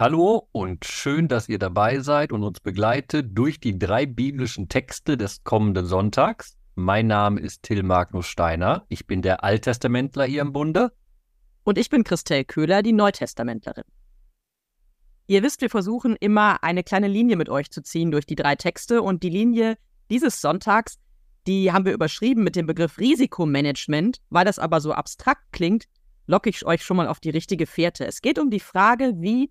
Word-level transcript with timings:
Hallo 0.00 0.48
und 0.52 0.86
schön, 0.86 1.28
dass 1.28 1.50
ihr 1.50 1.58
dabei 1.58 2.00
seid 2.00 2.32
und 2.32 2.42
uns 2.42 2.60
begleitet 2.60 3.36
durch 3.36 3.60
die 3.60 3.78
drei 3.78 4.06
biblischen 4.06 4.70
Texte 4.70 5.18
des 5.18 5.44
kommenden 5.44 5.84
Sonntags. 5.84 6.56
Mein 6.74 7.06
Name 7.06 7.38
ist 7.38 7.64
Till 7.64 7.82
Magnus 7.82 8.24
Steiner. 8.24 8.86
Ich 8.88 9.06
bin 9.06 9.20
der 9.20 9.44
Alttestamentler 9.44 10.24
hier 10.24 10.40
im 10.40 10.54
Bunde. 10.54 10.92
Und 11.64 11.76
ich 11.76 11.90
bin 11.90 12.02
Christel 12.02 12.46
Köhler, 12.46 12.82
die 12.82 12.94
Neutestamentlerin. 12.94 13.84
Ihr 15.26 15.42
wisst, 15.42 15.60
wir 15.60 15.68
versuchen 15.68 16.16
immer 16.18 16.64
eine 16.64 16.82
kleine 16.82 17.08
Linie 17.08 17.36
mit 17.36 17.50
euch 17.50 17.70
zu 17.70 17.82
ziehen 17.82 18.10
durch 18.10 18.24
die 18.24 18.36
drei 18.36 18.56
Texte 18.56 19.02
und 19.02 19.22
die 19.22 19.28
Linie 19.28 19.76
dieses 20.08 20.40
Sonntags, 20.40 20.96
die 21.46 21.72
haben 21.72 21.84
wir 21.84 21.92
überschrieben 21.92 22.42
mit 22.42 22.56
dem 22.56 22.64
Begriff 22.64 22.98
Risikomanagement. 22.98 24.16
Weil 24.30 24.46
das 24.46 24.58
aber 24.58 24.80
so 24.80 24.92
abstrakt 24.92 25.52
klingt, 25.52 25.84
locke 26.26 26.48
ich 26.48 26.64
euch 26.64 26.82
schon 26.82 26.96
mal 26.96 27.06
auf 27.06 27.20
die 27.20 27.28
richtige 27.28 27.66
Fährte. 27.66 28.06
Es 28.06 28.22
geht 28.22 28.38
um 28.38 28.48
die 28.48 28.60
Frage, 28.60 29.12
wie 29.16 29.50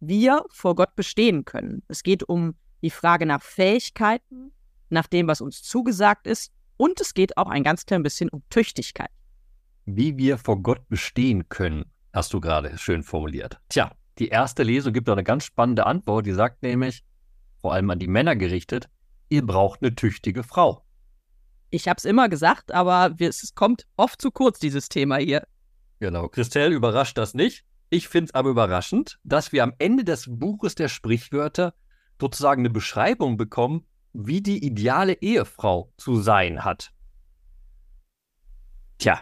wir 0.00 0.44
vor 0.50 0.74
Gott 0.74 0.96
bestehen 0.96 1.44
können. 1.44 1.82
Es 1.88 2.02
geht 2.02 2.28
um 2.28 2.54
die 2.82 2.90
Frage 2.90 3.26
nach 3.26 3.42
Fähigkeiten, 3.42 4.52
nach 4.88 5.06
dem, 5.06 5.28
was 5.28 5.40
uns 5.40 5.62
zugesagt 5.62 6.26
ist. 6.26 6.52
Und 6.76 7.00
es 7.00 7.14
geht 7.14 7.36
auch 7.36 7.48
ein 7.48 7.62
ganz 7.62 7.84
klein 7.84 8.02
bisschen 8.02 8.30
um 8.30 8.42
Tüchtigkeit. 8.48 9.10
Wie 9.84 10.16
wir 10.16 10.38
vor 10.38 10.62
Gott 10.62 10.88
bestehen 10.88 11.48
können, 11.48 11.84
hast 12.12 12.32
du 12.32 12.40
gerade 12.40 12.76
schön 12.78 13.02
formuliert. 13.02 13.60
Tja, 13.68 13.92
die 14.18 14.28
erste 14.28 14.62
Lesung 14.62 14.92
gibt 14.92 15.08
da 15.08 15.12
eine 15.12 15.24
ganz 15.24 15.44
spannende 15.44 15.86
Antwort. 15.86 16.26
Die 16.26 16.32
sagt 16.32 16.62
nämlich, 16.62 17.04
vor 17.60 17.74
allem 17.74 17.90
an 17.90 17.98
die 17.98 18.08
Männer 18.08 18.36
gerichtet, 18.36 18.88
ihr 19.28 19.44
braucht 19.44 19.82
eine 19.82 19.94
tüchtige 19.94 20.42
Frau. 20.42 20.84
Ich 21.70 21.86
habe 21.86 21.98
es 21.98 22.04
immer 22.04 22.28
gesagt, 22.28 22.72
aber 22.72 23.14
es 23.18 23.54
kommt 23.54 23.86
oft 23.96 24.20
zu 24.20 24.30
kurz, 24.30 24.58
dieses 24.58 24.88
Thema 24.88 25.18
hier. 25.18 25.46
Genau, 26.00 26.28
Christelle 26.28 26.74
überrascht 26.74 27.16
das 27.18 27.34
nicht. 27.34 27.64
Ich 27.90 28.08
finde 28.08 28.26
es 28.26 28.34
aber 28.34 28.50
überraschend, 28.50 29.18
dass 29.24 29.50
wir 29.50 29.64
am 29.64 29.74
Ende 29.78 30.04
des 30.04 30.26
Buches 30.28 30.76
der 30.76 30.88
Sprichwörter 30.88 31.74
sozusagen 32.20 32.62
eine 32.62 32.70
Beschreibung 32.70 33.36
bekommen, 33.36 33.84
wie 34.12 34.40
die 34.40 34.64
ideale 34.64 35.14
Ehefrau 35.14 35.92
zu 35.96 36.20
sein 36.20 36.64
hat. 36.64 36.92
Tja, 38.98 39.20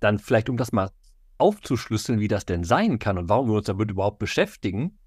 dann 0.00 0.18
vielleicht 0.18 0.48
um 0.48 0.56
das 0.56 0.72
mal 0.72 0.90
aufzuschlüsseln, 1.38 2.18
wie 2.18 2.28
das 2.28 2.44
denn 2.44 2.64
sein 2.64 2.98
kann 2.98 3.18
und 3.18 3.28
warum 3.28 3.48
wir 3.48 3.56
uns 3.56 3.66
damit 3.66 3.90
überhaupt 3.90 4.18
beschäftigen. 4.18 4.98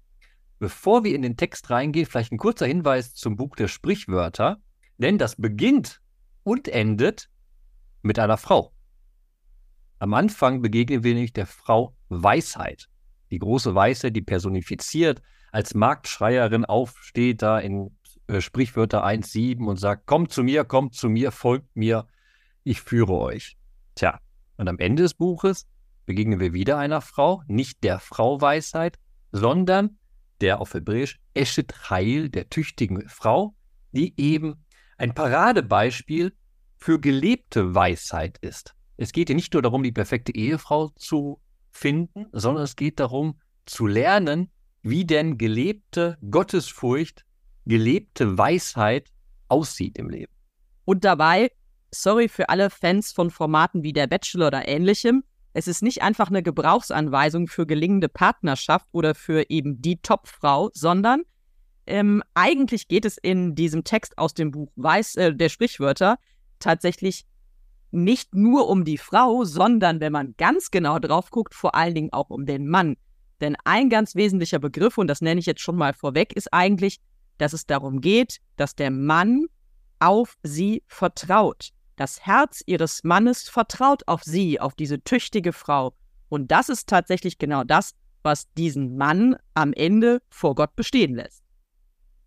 Bevor 0.58 1.04
wir 1.04 1.14
in 1.14 1.22
den 1.22 1.36
Text 1.36 1.68
reingehen, 1.70 2.06
vielleicht 2.06 2.32
ein 2.32 2.38
kurzer 2.38 2.66
Hinweis 2.66 3.14
zum 3.14 3.36
Buch 3.36 3.56
der 3.56 3.68
Sprichwörter, 3.68 4.58
denn 4.96 5.18
das 5.18 5.36
beginnt 5.36 6.00
und 6.44 6.68
endet 6.68 7.28
mit 8.02 8.18
einer 8.18 8.38
Frau. 8.38 8.73
Am 10.04 10.12
Anfang 10.12 10.60
begegnen 10.60 11.02
wir 11.02 11.14
nämlich 11.14 11.32
der 11.32 11.46
Frau 11.46 11.96
Weisheit. 12.10 12.90
Die 13.30 13.38
große 13.38 13.74
Weisheit, 13.74 14.14
die 14.14 14.20
personifiziert 14.20 15.22
als 15.50 15.72
Marktschreierin 15.72 16.66
aufsteht, 16.66 17.40
da 17.40 17.58
in 17.58 17.96
äh, 18.26 18.42
Sprichwörter 18.42 19.02
1,7 19.02 19.64
und 19.64 19.78
sagt: 19.78 20.04
Kommt 20.04 20.30
zu 20.30 20.42
mir, 20.42 20.64
kommt 20.64 20.94
zu 20.94 21.08
mir, 21.08 21.30
folgt 21.30 21.74
mir, 21.74 22.06
ich 22.64 22.82
führe 22.82 23.14
euch. 23.14 23.56
Tja, 23.94 24.20
und 24.58 24.68
am 24.68 24.78
Ende 24.78 25.04
des 25.04 25.14
Buches 25.14 25.66
begegnen 26.04 26.38
wir 26.38 26.52
wieder 26.52 26.76
einer 26.76 27.00
Frau, 27.00 27.42
nicht 27.46 27.82
der 27.82 27.98
Frau 27.98 28.42
Weisheit, 28.42 28.98
sondern 29.32 29.96
der 30.42 30.60
auf 30.60 30.74
Hebräisch 30.74 31.18
Eshet 31.32 31.88
Heil, 31.88 32.28
der 32.28 32.50
tüchtigen 32.50 33.08
Frau, 33.08 33.56
die 33.92 34.12
eben 34.20 34.66
ein 34.98 35.14
Paradebeispiel 35.14 36.36
für 36.76 37.00
gelebte 37.00 37.74
Weisheit 37.74 38.36
ist. 38.42 38.74
Es 38.96 39.12
geht 39.12 39.28
hier 39.28 39.36
nicht 39.36 39.52
nur 39.52 39.62
darum, 39.62 39.82
die 39.82 39.92
perfekte 39.92 40.34
Ehefrau 40.34 40.90
zu 40.96 41.40
finden, 41.70 42.26
sondern 42.32 42.64
es 42.64 42.76
geht 42.76 43.00
darum, 43.00 43.40
zu 43.66 43.86
lernen, 43.86 44.50
wie 44.82 45.04
denn 45.04 45.38
gelebte 45.38 46.18
Gottesfurcht, 46.30 47.24
gelebte 47.66 48.36
Weisheit 48.38 49.10
aussieht 49.48 49.98
im 49.98 50.10
Leben. 50.10 50.32
Und 50.84 51.04
dabei, 51.04 51.50
sorry 51.90 52.28
für 52.28 52.48
alle 52.48 52.70
Fans 52.70 53.12
von 53.12 53.30
Formaten 53.30 53.82
wie 53.82 53.92
der 53.92 54.06
Bachelor 54.06 54.48
oder 54.48 54.68
ähnlichem, 54.68 55.24
es 55.54 55.68
ist 55.68 55.82
nicht 55.82 56.02
einfach 56.02 56.28
eine 56.28 56.42
Gebrauchsanweisung 56.42 57.46
für 57.46 57.66
gelingende 57.66 58.08
Partnerschaft 58.08 58.88
oder 58.92 59.14
für 59.14 59.48
eben 59.48 59.80
die 59.80 59.98
Topfrau, 59.98 60.70
sondern 60.74 61.22
ähm, 61.86 62.22
eigentlich 62.34 62.88
geht 62.88 63.04
es 63.04 63.18
in 63.18 63.54
diesem 63.54 63.84
Text 63.84 64.18
aus 64.18 64.34
dem 64.34 64.50
Buch 64.50 64.72
Weiß, 64.76 65.16
äh, 65.16 65.34
der 65.34 65.48
Sprichwörter 65.48 66.18
tatsächlich 66.58 67.24
nicht 67.94 68.34
nur 68.34 68.68
um 68.68 68.84
die 68.84 68.98
Frau, 68.98 69.44
sondern 69.44 70.00
wenn 70.00 70.12
man 70.12 70.34
ganz 70.36 70.70
genau 70.70 70.98
drauf 70.98 71.30
guckt, 71.30 71.54
vor 71.54 71.74
allen 71.74 71.94
Dingen 71.94 72.12
auch 72.12 72.30
um 72.30 72.44
den 72.44 72.68
Mann. 72.68 72.96
Denn 73.40 73.56
ein 73.64 73.88
ganz 73.88 74.14
wesentlicher 74.14 74.58
Begriff, 74.58 74.98
und 74.98 75.06
das 75.06 75.20
nenne 75.20 75.40
ich 75.40 75.46
jetzt 75.46 75.60
schon 75.60 75.76
mal 75.76 75.94
vorweg, 75.94 76.34
ist 76.34 76.52
eigentlich, 76.52 77.00
dass 77.38 77.52
es 77.52 77.66
darum 77.66 78.00
geht, 78.00 78.38
dass 78.56 78.74
der 78.74 78.90
Mann 78.90 79.46
auf 79.98 80.36
sie 80.42 80.82
vertraut. 80.86 81.70
Das 81.96 82.20
Herz 82.26 82.62
ihres 82.66 83.04
Mannes 83.04 83.48
vertraut 83.48 84.02
auf 84.06 84.22
sie, 84.24 84.60
auf 84.60 84.74
diese 84.74 85.02
tüchtige 85.02 85.52
Frau. 85.52 85.94
Und 86.28 86.50
das 86.50 86.68
ist 86.68 86.88
tatsächlich 86.88 87.38
genau 87.38 87.64
das, 87.64 87.92
was 88.22 88.50
diesen 88.54 88.96
Mann 88.96 89.36
am 89.54 89.72
Ende 89.72 90.20
vor 90.30 90.54
Gott 90.54 90.74
bestehen 90.74 91.14
lässt. 91.14 91.42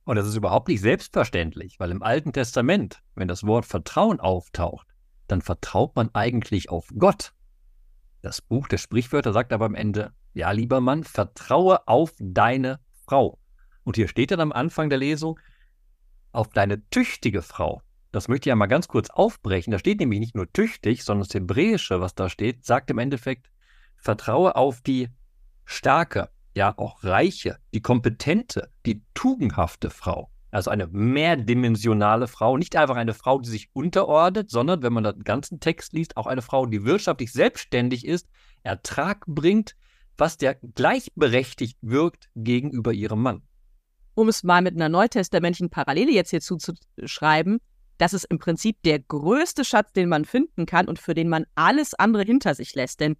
Und 0.05 0.15
das 0.15 0.27
ist 0.27 0.35
überhaupt 0.37 0.69
nicht 0.69 0.79
selbstverständlich, 0.79 1.79
weil 1.79 1.91
im 1.91 2.01
Alten 2.01 2.31
Testament, 2.31 3.01
wenn 3.15 3.27
das 3.27 3.43
Wort 3.43 3.65
Vertrauen 3.65 4.21
auftaucht, 4.21 4.87
dann 5.27 5.41
vertraut 5.41 5.95
man 5.95 6.09
eigentlich 6.13 6.69
auf 6.69 6.89
Gott. 6.97 7.33
Das 8.21 8.41
Buch 8.41 8.67
der 8.67 8.77
Sprichwörter 8.77 9.33
sagt 9.33 9.53
aber 9.53 9.65
am 9.65 9.75
Ende, 9.75 10.13
ja, 10.33 10.51
lieber 10.51 10.81
Mann, 10.81 11.03
vertraue 11.03 11.87
auf 11.87 12.13
deine 12.19 12.79
Frau. 13.05 13.39
Und 13.83 13.95
hier 13.95 14.07
steht 14.07 14.31
dann 14.31 14.39
am 14.39 14.51
Anfang 14.51 14.89
der 14.89 14.99
Lesung, 14.99 15.39
auf 16.31 16.49
deine 16.49 16.87
tüchtige 16.89 17.41
Frau. 17.41 17.81
Das 18.11 18.27
möchte 18.27 18.49
ich 18.49 18.51
einmal 18.51 18.67
ganz 18.67 18.87
kurz 18.87 19.09
aufbrechen. 19.09 19.71
Da 19.71 19.79
steht 19.79 19.99
nämlich 19.99 20.19
nicht 20.19 20.35
nur 20.35 20.51
tüchtig, 20.51 21.03
sondern 21.03 21.27
das 21.27 21.33
Hebräische, 21.33 22.01
was 22.01 22.15
da 22.15 22.29
steht, 22.29 22.65
sagt 22.65 22.89
im 22.89 22.99
Endeffekt, 22.99 23.49
vertraue 23.97 24.55
auf 24.55 24.81
die 24.81 25.09
starke, 25.65 26.29
ja 26.53 26.77
auch 26.77 27.03
reiche, 27.03 27.59
die 27.73 27.81
kompetente, 27.81 28.71
die 28.85 29.03
tugendhafte 29.13 29.89
Frau. 29.89 30.31
Also 30.57 30.71
eine 30.71 30.87
mehrdimensionale 30.87 32.27
Frau, 32.27 32.57
nicht 32.57 32.75
einfach 32.75 32.95
eine 32.95 33.13
Frau, 33.13 33.39
die 33.39 33.47
sich 33.47 33.69
unterordnet, 33.73 34.49
sondern, 34.49 34.81
wenn 34.81 34.91
man 34.91 35.03
den 35.03 35.23
ganzen 35.23 35.59
Text 35.59 35.93
liest, 35.93 36.17
auch 36.17 36.25
eine 36.25 36.41
Frau, 36.41 36.65
die 36.65 36.83
wirtschaftlich 36.83 37.31
selbstständig 37.31 38.03
ist, 38.03 38.27
Ertrag 38.63 39.23
bringt, 39.27 39.75
was 40.17 40.37
der 40.37 40.55
gleichberechtigt 40.55 41.77
wirkt 41.81 42.31
gegenüber 42.33 42.91
ihrem 42.91 43.21
Mann. 43.21 43.43
Um 44.15 44.29
es 44.29 44.43
mal 44.43 44.63
mit 44.63 44.73
einer 44.73 44.89
neutestamentlichen 44.89 45.69
Parallele 45.69 46.11
jetzt 46.11 46.31
hier 46.31 46.41
zuzuschreiben, 46.41 47.59
das 47.99 48.15
ist 48.15 48.23
im 48.23 48.39
Prinzip 48.39 48.81
der 48.81 48.97
größte 48.97 49.63
Schatz, 49.63 49.93
den 49.93 50.09
man 50.09 50.25
finden 50.25 50.65
kann 50.65 50.87
und 50.87 50.97
für 50.97 51.13
den 51.13 51.29
man 51.29 51.45
alles 51.53 51.93
andere 51.93 52.23
hinter 52.23 52.55
sich 52.55 52.73
lässt. 52.73 52.99
Denn 52.99 53.15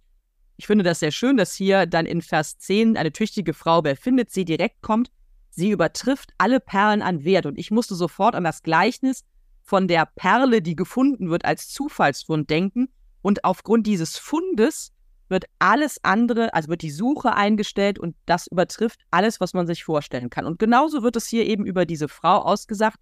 ich 0.56 0.66
finde 0.66 0.82
das 0.82 0.98
sehr 0.98 1.12
schön, 1.12 1.36
dass 1.36 1.54
hier 1.54 1.86
dann 1.86 2.04
in 2.04 2.20
Vers 2.20 2.58
10 2.58 2.96
eine 2.96 3.12
tüchtige 3.12 3.54
Frau, 3.54 3.84
wer 3.84 3.94
findet 3.94 4.32
sie, 4.32 4.44
direkt 4.44 4.82
kommt 4.82 5.12
Sie 5.50 5.70
übertrifft 5.70 6.32
alle 6.38 6.60
Perlen 6.60 7.02
an 7.02 7.24
Wert. 7.24 7.46
Und 7.46 7.58
ich 7.58 7.70
musste 7.70 7.94
sofort 7.94 8.34
an 8.34 8.44
das 8.44 8.62
Gleichnis 8.62 9.24
von 9.62 9.88
der 9.88 10.06
Perle, 10.06 10.62
die 10.62 10.76
gefunden 10.76 11.30
wird, 11.30 11.44
als 11.44 11.68
Zufallsfund 11.68 12.48
denken. 12.48 12.88
Und 13.22 13.44
aufgrund 13.44 13.86
dieses 13.86 14.16
Fundes 14.16 14.92
wird 15.28 15.44
alles 15.58 16.02
andere, 16.04 16.54
also 16.54 16.68
wird 16.68 16.82
die 16.82 16.90
Suche 16.90 17.34
eingestellt 17.34 17.98
und 17.98 18.16
das 18.26 18.46
übertrifft 18.46 19.00
alles, 19.10 19.40
was 19.40 19.52
man 19.52 19.66
sich 19.66 19.84
vorstellen 19.84 20.30
kann. 20.30 20.46
Und 20.46 20.58
genauso 20.58 21.02
wird 21.02 21.16
es 21.16 21.26
hier 21.26 21.44
eben 21.44 21.66
über 21.66 21.84
diese 21.84 22.08
Frau 22.08 22.38
ausgesagt, 22.38 22.98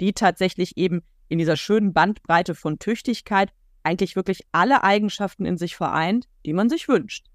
die 0.00 0.12
tatsächlich 0.12 0.76
eben 0.76 1.02
in 1.28 1.38
dieser 1.38 1.56
schönen 1.56 1.92
Bandbreite 1.92 2.54
von 2.54 2.78
Tüchtigkeit 2.78 3.52
eigentlich 3.82 4.16
wirklich 4.16 4.46
alle 4.52 4.82
Eigenschaften 4.82 5.44
in 5.44 5.58
sich 5.58 5.76
vereint, 5.76 6.28
die 6.46 6.52
man 6.52 6.68
sich 6.68 6.88
wünscht. 6.88 7.26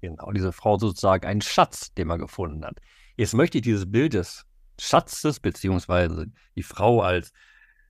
Genau, 0.00 0.30
diese 0.30 0.52
Frau 0.52 0.78
sozusagen 0.78 1.26
ein 1.26 1.40
Schatz, 1.40 1.92
den 1.94 2.06
man 2.06 2.20
gefunden 2.20 2.64
hat. 2.64 2.78
Jetzt 3.18 3.34
möchte 3.34 3.58
ich 3.58 3.62
dieses 3.62 3.90
Bild 3.90 4.14
des 4.14 4.46
Schatzes, 4.78 5.40
beziehungsweise 5.40 6.28
die 6.54 6.62
Frau 6.62 7.02
als 7.02 7.32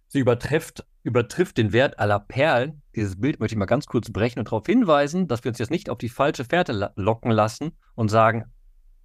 sie 0.07 0.21
übertrifft, 0.21 0.87
übertrifft 1.03 1.59
den 1.59 1.75
Wert 1.75 1.99
aller 1.99 2.19
Perlen. 2.19 2.81
Dieses 2.97 3.21
Bild 3.21 3.39
möchte 3.39 3.55
ich 3.55 3.59
mal 3.59 3.67
ganz 3.67 3.85
kurz 3.85 4.11
brechen 4.11 4.39
und 4.39 4.47
darauf 4.47 4.65
hinweisen, 4.65 5.29
dass 5.29 5.45
wir 5.45 5.51
uns 5.51 5.59
jetzt 5.59 5.71
nicht 5.71 5.91
auf 5.91 5.99
die 5.99 6.09
falsche 6.09 6.47
Fährte 6.47 6.93
locken 6.97 7.31
lassen 7.31 7.73
und 7.95 8.09
sagen, 8.09 8.47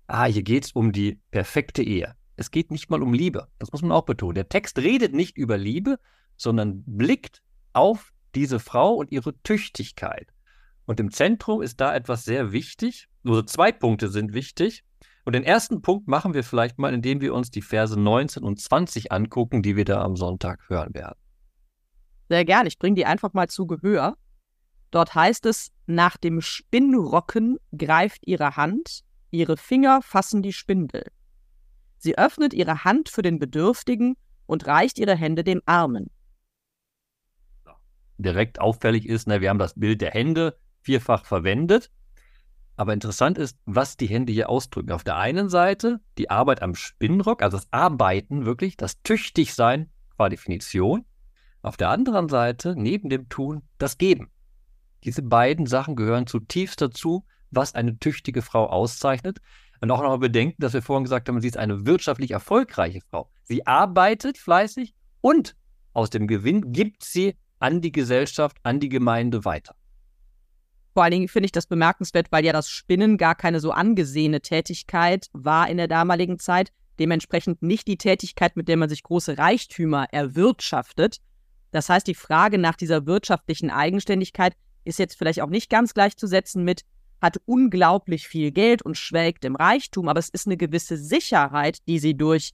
ah, 0.08 0.24
hier 0.24 0.44
geht 0.44 0.64
es 0.64 0.72
um 0.72 0.94
die 0.94 1.20
perfekte 1.32 1.84
Ehe. 1.84 2.16
Es 2.38 2.52
geht 2.52 2.72
nicht 2.72 2.90
mal 2.90 3.04
um 3.04 3.14
Liebe. 3.14 3.50
Das 3.60 3.74
muss 3.74 3.82
man 3.82 3.92
auch 3.92 4.06
betonen. 4.06 4.36
Der 4.36 4.48
Text 4.48 4.80
redet 4.80 5.14
nicht 5.14 5.38
über 5.38 5.58
Liebe, 5.58 6.00
sondern 6.38 6.86
blickt 6.86 7.42
auf 7.74 8.14
diese 8.34 8.60
Frau 8.60 8.94
und 8.94 9.12
ihre 9.12 9.38
Tüchtigkeit. 9.44 10.30
Und 10.86 11.02
im 11.02 11.12
Zentrum 11.12 11.62
ist 11.62 11.82
da 11.82 11.94
etwas 11.94 12.24
sehr 12.24 12.54
wichtig. 12.54 13.10
Nur 13.24 13.46
zwei 13.46 13.74
Punkte 13.74 14.08
sind 14.08 14.34
wichtig. 14.34 14.86
Und 15.26 15.34
den 15.34 15.44
ersten 15.44 15.82
Punkt 15.82 16.08
machen 16.08 16.34
wir 16.34 16.44
vielleicht 16.44 16.80
mal, 16.80 16.94
indem 16.94 17.22
wir 17.22 17.34
uns 17.34 17.50
die 17.50 17.62
Verse 17.62 17.98
19 17.98 18.44
und 18.44 18.60
20 18.60 19.12
angucken, 19.12 19.62
die 19.62 19.76
wir 19.76 19.86
da 19.86 20.02
am 20.02 20.16
Sonntag 20.16 20.68
hören 20.68 20.94
werden. 20.94 21.18
Sehr 22.30 22.46
gern, 22.46 22.68
ich 22.68 22.78
bringe 22.78 22.96
die 22.96 23.06
einfach 23.06 23.34
mal 23.34 23.48
zu 23.48 23.68
Gehör. 23.68 24.16
Dort 24.92 25.16
heißt 25.16 25.46
es, 25.46 25.72
nach 25.86 26.18
dem 26.18 26.42
Spinnrocken 26.42 27.58
greift 27.76 28.28
ihre 28.28 28.56
Hand 28.56 29.04
ihre 29.34 29.58
Finger 29.58 30.02
fassen 30.02 30.42
die 30.42 30.54
Spindel. 30.54 31.04
Sie 31.98 32.18
öffnet 32.18 32.54
ihre 32.54 32.84
Hand 32.84 33.10
für 33.10 33.24
den 33.24 33.40
Bedürftigen 33.40 34.16
und 34.46 34.68
reicht 34.68 35.00
ihre 35.00 35.16
Hände 35.16 35.44
dem 35.44 35.62
Armen. 35.66 36.12
Direkt 38.18 38.62
auffällig 38.62 39.08
ist, 39.08 39.28
ne, 39.28 39.42
wir 39.42 39.50
haben 39.50 39.60
das 39.60 39.74
Bild 39.74 40.02
der 40.02 40.12
Hände 40.12 40.58
vierfach 40.82 41.26
verwendet. 41.26 41.90
Aber 42.76 42.94
interessant 42.94 43.38
ist, 43.38 43.58
was 43.66 43.98
die 43.98 44.08
Hände 44.08 44.34
hier 44.34 44.50
ausdrücken. 44.50 44.92
Auf 44.92 45.04
der 45.04 45.18
einen 45.18 45.50
Seite 45.50 46.00
die 46.18 46.30
Arbeit 46.30 46.62
am 46.62 46.76
Spinnrock, 46.76 47.44
also 47.44 47.58
das 47.58 47.68
Arbeiten 47.72 48.46
wirklich, 48.46 48.78
das 48.78 49.02
Tüchtigsein 49.04 49.92
qua 50.16 50.30
Definition. 50.30 51.06
Auf 51.62 51.78
der 51.78 51.90
anderen 51.90 52.30
Seite, 52.30 52.76
neben 52.76 53.10
dem 53.10 53.30
Tun, 53.30 53.62
das 53.78 53.98
Geben. 53.98 54.30
Diese 55.04 55.22
beiden 55.22 55.66
Sachen 55.66 55.96
gehören 55.96 56.28
zutiefst 56.28 56.82
dazu, 56.82 57.26
was 57.52 57.76
eine 57.76 58.00
tüchtige 58.00 58.42
Frau 58.42 58.66
auszeichnet. 58.68 59.40
Und 59.80 59.92
auch 59.92 60.02
noch 60.02 60.18
bedenken, 60.18 60.56
dass 60.60 60.74
wir 60.74 60.82
vorhin 60.82 61.04
gesagt 61.04 61.28
haben, 61.28 61.42
sie 61.42 61.50
ist 61.50 61.58
eine 61.58 61.86
wirtschaftlich 61.86 62.32
erfolgreiche 62.32 63.02
Frau. 63.10 63.30
Sie 63.44 63.68
arbeitet 63.68 64.38
fleißig 64.38 64.96
und 65.22 65.56
aus 65.92 66.10
dem 66.10 66.28
Gewinn 66.28 66.72
gibt 66.72 67.04
sie 67.04 67.36
an 67.60 67.82
die 67.82 67.92
Gesellschaft, 67.92 68.58
an 68.64 68.80
die 68.80 68.90
Gemeinde 68.90 69.46
weiter. 69.46 69.76
Vor 70.94 71.04
allen 71.04 71.12
Dingen 71.12 71.28
finde 71.28 71.46
ich 71.46 71.52
das 71.52 71.66
bemerkenswert, 71.66 72.32
weil 72.32 72.46
ja 72.46 72.54
das 72.54 72.70
Spinnen 72.70 73.18
gar 73.18 73.36
keine 73.36 73.60
so 73.60 73.72
angesehene 73.72 74.42
Tätigkeit 74.42 75.28
war 75.34 75.68
in 75.70 75.78
der 75.78 75.88
damaligen 75.88 76.38
Zeit. 76.38 76.72
Dementsprechend 77.00 77.64
nicht 77.64 77.88
die 77.88 77.98
Tätigkeit, 77.98 78.56
mit 78.56 78.68
der 78.68 78.78
man 78.78 78.90
sich 78.90 79.02
große 79.02 79.38
Reichtümer 79.38 80.06
erwirtschaftet. 80.12 81.18
Das 81.72 81.90
heißt, 81.90 82.06
die 82.06 82.14
Frage 82.14 82.60
nach 82.60 82.76
dieser 82.76 83.08
wirtschaftlichen 83.08 83.72
Eigenständigkeit 83.72 84.54
ist 84.84 85.00
jetzt 85.00 85.18
vielleicht 85.18 85.42
auch 85.42 85.50
nicht 85.50 85.72
ganz 85.72 85.96
gleichzusetzen 85.96 86.64
mit, 86.64 86.82
hat 87.20 87.42
unglaublich 87.46 88.28
viel 88.28 88.52
Geld 88.52 88.82
und 88.82 88.98
schwelgt 88.98 89.46
im 89.46 89.56
Reichtum, 89.56 90.10
aber 90.10 90.20
es 90.20 90.30
ist 90.30 90.46
eine 90.46 90.58
gewisse 90.58 90.98
Sicherheit, 90.98 91.80
die 91.88 91.98
sie 91.98 92.16
durch 92.16 92.52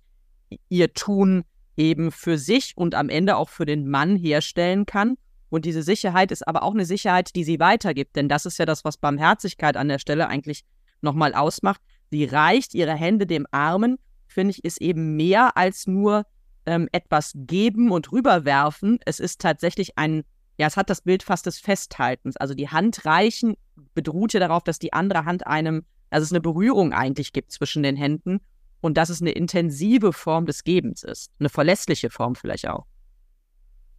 ihr 0.69 0.93
Tun 0.93 1.43
eben 1.75 2.11
für 2.11 2.37
sich 2.37 2.77
und 2.77 2.95
am 2.95 3.09
Ende 3.09 3.35
auch 3.35 3.49
für 3.49 3.65
den 3.65 3.89
Mann 3.89 4.15
herstellen 4.15 4.85
kann. 4.85 5.17
Und 5.49 5.65
diese 5.65 5.83
Sicherheit 5.83 6.31
ist 6.31 6.47
aber 6.47 6.63
auch 6.63 6.73
eine 6.73 6.85
Sicherheit, 6.85 7.35
die 7.35 7.43
sie 7.43 7.59
weitergibt, 7.59 8.15
denn 8.15 8.29
das 8.29 8.45
ist 8.45 8.59
ja 8.59 8.65
das, 8.65 8.85
was 8.85 8.97
Barmherzigkeit 8.97 9.77
an 9.77 9.87
der 9.87 9.99
Stelle 9.99 10.27
eigentlich 10.27 10.63
nochmal 11.01 11.33
ausmacht. 11.33 11.81
Sie 12.11 12.25
reicht 12.25 12.73
ihre 12.75 12.93
Hände 12.93 13.25
dem 13.25 13.45
Armen, 13.51 13.97
finde 14.27 14.51
ich, 14.51 14.63
ist 14.63 14.81
eben 14.81 15.15
mehr 15.15 15.57
als 15.57 15.87
nur 15.87 16.25
ähm, 16.65 16.87
etwas 16.91 17.33
geben 17.35 17.91
und 17.91 18.11
rüberwerfen. 18.11 18.99
Es 19.05 19.19
ist 19.19 19.41
tatsächlich 19.41 19.97
ein 19.97 20.23
ja, 20.59 20.67
es 20.67 20.75
hat 20.75 20.89
das 20.89 21.01
Bild 21.01 21.23
fast 21.23 21.45
des 21.45 21.57
Festhaltens. 21.57 22.35
Also 22.35 22.53
die 22.53 22.67
Hand 22.67 23.05
reichen 23.05 23.55
bedroht 23.93 24.33
ja 24.33 24.41
darauf, 24.41 24.61
dass 24.61 24.77
die 24.77 24.91
andere 24.91 25.23
Hand 25.23 25.47
einem, 25.47 25.85
dass 26.09 26.21
es 26.21 26.33
eine 26.33 26.41
Berührung 26.41 26.91
eigentlich 26.91 27.31
gibt 27.31 27.53
zwischen 27.53 27.81
den 27.81 27.95
Händen 27.95 28.41
und 28.81 28.97
dass 28.97 29.07
es 29.07 29.21
eine 29.21 29.31
intensive 29.31 30.11
Form 30.11 30.45
des 30.45 30.65
Gebens 30.65 31.03
ist. 31.03 31.31
Eine 31.39 31.47
verlässliche 31.47 32.09
Form 32.09 32.35
vielleicht 32.35 32.67
auch. 32.67 32.85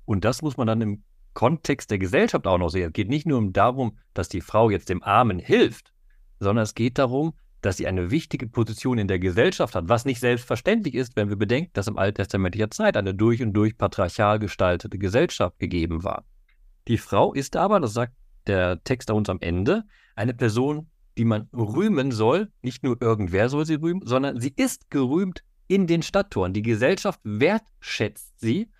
Und 0.05 0.26
das 0.26 0.43
muss 0.43 0.58
man 0.58 0.67
dann 0.67 0.82
im 0.82 1.02
Kontext 1.34 1.90
der 1.90 1.98
Gesellschaft 1.98 2.46
auch 2.46 2.58
noch 2.58 2.70
sehen. 2.70 2.88
Es 2.88 2.92
geht 2.92 3.08
nicht 3.08 3.26
nur 3.26 3.42
darum, 3.52 3.98
dass 4.14 4.28
die 4.28 4.40
Frau 4.40 4.70
jetzt 4.70 4.88
dem 4.88 5.02
Armen 5.02 5.38
hilft, 5.38 5.92
sondern 6.38 6.64
es 6.64 6.74
geht 6.74 6.98
darum, 6.98 7.34
dass 7.60 7.76
sie 7.76 7.86
eine 7.86 8.10
wichtige 8.10 8.46
Position 8.46 8.98
in 8.98 9.08
der 9.08 9.18
Gesellschaft 9.18 9.74
hat, 9.74 9.88
was 9.88 10.04
nicht 10.04 10.20
selbstverständlich 10.20 10.94
ist, 10.94 11.16
wenn 11.16 11.28
wir 11.28 11.36
bedenken, 11.36 11.70
dass 11.74 11.88
im 11.88 11.98
alttestamentlicher 11.98 12.70
Zeit 12.70 12.96
eine 12.96 13.14
durch 13.14 13.42
und 13.42 13.52
durch 13.52 13.76
patriarchal 13.76 14.38
gestaltete 14.38 14.98
Gesellschaft 14.98 15.58
gegeben 15.58 16.02
war. 16.02 16.24
Die 16.88 16.98
Frau 16.98 17.34
ist 17.34 17.56
aber, 17.56 17.80
das 17.80 17.92
sagt 17.92 18.14
der 18.46 18.82
Text 18.82 19.10
da 19.10 19.14
uns 19.14 19.28
am 19.28 19.38
Ende, 19.40 19.84
eine 20.16 20.34
Person, 20.34 20.88
die 21.18 21.24
man 21.24 21.48
rühmen 21.52 22.12
soll. 22.12 22.50
Nicht 22.62 22.82
nur 22.82 23.00
irgendwer 23.00 23.48
soll 23.48 23.66
sie 23.66 23.74
rühmen, 23.74 24.02
sondern 24.06 24.40
sie 24.40 24.54
ist 24.56 24.90
gerühmt 24.90 25.44
in 25.68 25.86
den 25.86 26.02
Stadttoren. 26.02 26.52
Die 26.52 26.62
Gesellschaft 26.62 27.20
wertschätzt 27.22 28.40
sie 28.40 28.70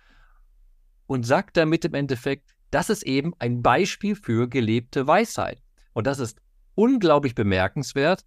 und 1.11 1.25
sagt 1.25 1.57
damit 1.57 1.85
im 1.85 1.93
Endeffekt, 1.93 2.55
das 2.71 2.89
ist 2.89 3.03
eben 3.03 3.33
ein 3.39 3.61
Beispiel 3.61 4.15
für 4.15 4.47
gelebte 4.47 5.07
Weisheit. 5.07 5.61
Und 5.93 6.07
das 6.07 6.19
ist 6.19 6.39
unglaublich 6.75 7.35
bemerkenswert. 7.35 8.25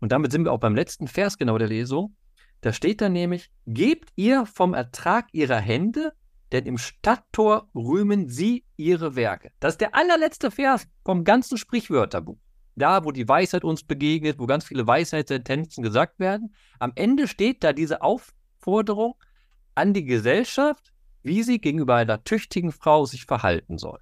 Und 0.00 0.12
damit 0.12 0.32
sind 0.32 0.44
wir 0.44 0.52
auch 0.52 0.60
beim 0.60 0.74
letzten 0.74 1.06
Vers 1.06 1.38
genau 1.38 1.58
der 1.58 1.68
Lesung. 1.68 2.16
Da 2.60 2.72
steht 2.72 3.00
dann 3.00 3.12
nämlich, 3.12 3.50
gebt 3.66 4.10
ihr 4.16 4.46
vom 4.46 4.74
Ertrag 4.74 5.26
ihrer 5.32 5.60
Hände 5.60 6.12
denn 6.54 6.66
im 6.66 6.78
Stadttor 6.78 7.68
rühmen 7.74 8.28
sie 8.28 8.64
ihre 8.76 9.16
Werke. 9.16 9.50
Das 9.58 9.74
ist 9.74 9.80
der 9.80 9.96
allerletzte 9.96 10.52
Vers 10.52 10.86
vom 11.04 11.24
ganzen 11.24 11.58
Sprichwörterbuch. 11.58 12.38
Da, 12.76 13.04
wo 13.04 13.10
die 13.10 13.28
Weisheit 13.28 13.64
uns 13.64 13.82
begegnet, 13.82 14.38
wo 14.38 14.46
ganz 14.46 14.64
viele 14.64 14.86
Weisheitssentenzen 14.86 15.82
gesagt 15.82 16.20
werden. 16.20 16.54
Am 16.78 16.92
Ende 16.94 17.26
steht 17.26 17.64
da 17.64 17.72
diese 17.72 18.02
Aufforderung 18.02 19.16
an 19.74 19.94
die 19.94 20.04
Gesellschaft, 20.04 20.92
wie 21.24 21.42
sie 21.42 21.60
gegenüber 21.60 21.96
einer 21.96 22.22
tüchtigen 22.22 22.70
Frau 22.70 23.06
sich 23.06 23.24
verhalten 23.24 23.78
soll. 23.78 23.98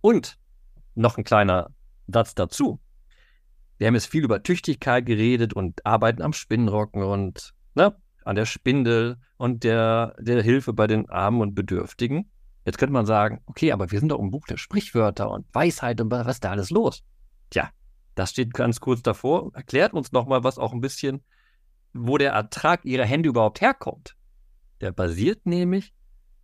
Und 0.00 0.38
noch 0.94 1.16
ein 1.16 1.24
kleiner 1.24 1.70
Satz 2.08 2.34
dazu. 2.34 2.80
Wir 3.78 3.86
haben 3.86 3.94
jetzt 3.94 4.06
viel 4.06 4.24
über 4.24 4.42
Tüchtigkeit 4.42 5.06
geredet 5.06 5.54
und 5.54 5.86
Arbeiten 5.86 6.22
am 6.22 6.32
Spinnrocken 6.32 7.02
und 7.02 7.54
ne, 7.74 7.96
an 8.24 8.36
der 8.36 8.46
Spindel 8.46 9.18
und 9.38 9.64
der, 9.64 10.14
der 10.18 10.42
Hilfe 10.42 10.72
bei 10.72 10.86
den 10.86 11.08
Armen 11.08 11.40
und 11.40 11.54
Bedürftigen. 11.54 12.30
Jetzt 12.64 12.78
könnte 12.78 12.92
man 12.92 13.06
sagen, 13.06 13.40
okay, 13.46 13.72
aber 13.72 13.90
wir 13.90 13.98
sind 13.98 14.10
doch 14.10 14.20
im 14.20 14.30
Buch 14.30 14.46
der 14.46 14.56
Sprichwörter 14.56 15.30
und 15.30 15.52
Weisheit 15.52 16.00
und 16.00 16.10
was 16.10 16.26
ist 16.26 16.44
da 16.44 16.50
alles 16.50 16.70
los? 16.70 17.02
Tja, 17.50 17.70
das 18.14 18.30
steht 18.30 18.54
ganz 18.54 18.80
kurz 18.80 19.02
davor. 19.02 19.50
Erklärt 19.54 19.94
uns 19.94 20.12
nochmal 20.12 20.44
was 20.44 20.58
auch 20.58 20.72
ein 20.72 20.80
bisschen, 20.80 21.24
wo 21.92 22.18
der 22.18 22.32
Ertrag 22.32 22.84
ihrer 22.84 23.04
Hände 23.04 23.28
überhaupt 23.28 23.60
herkommt. 23.60 24.16
Der 24.82 24.92
basiert 24.92 25.46
nämlich 25.46 25.94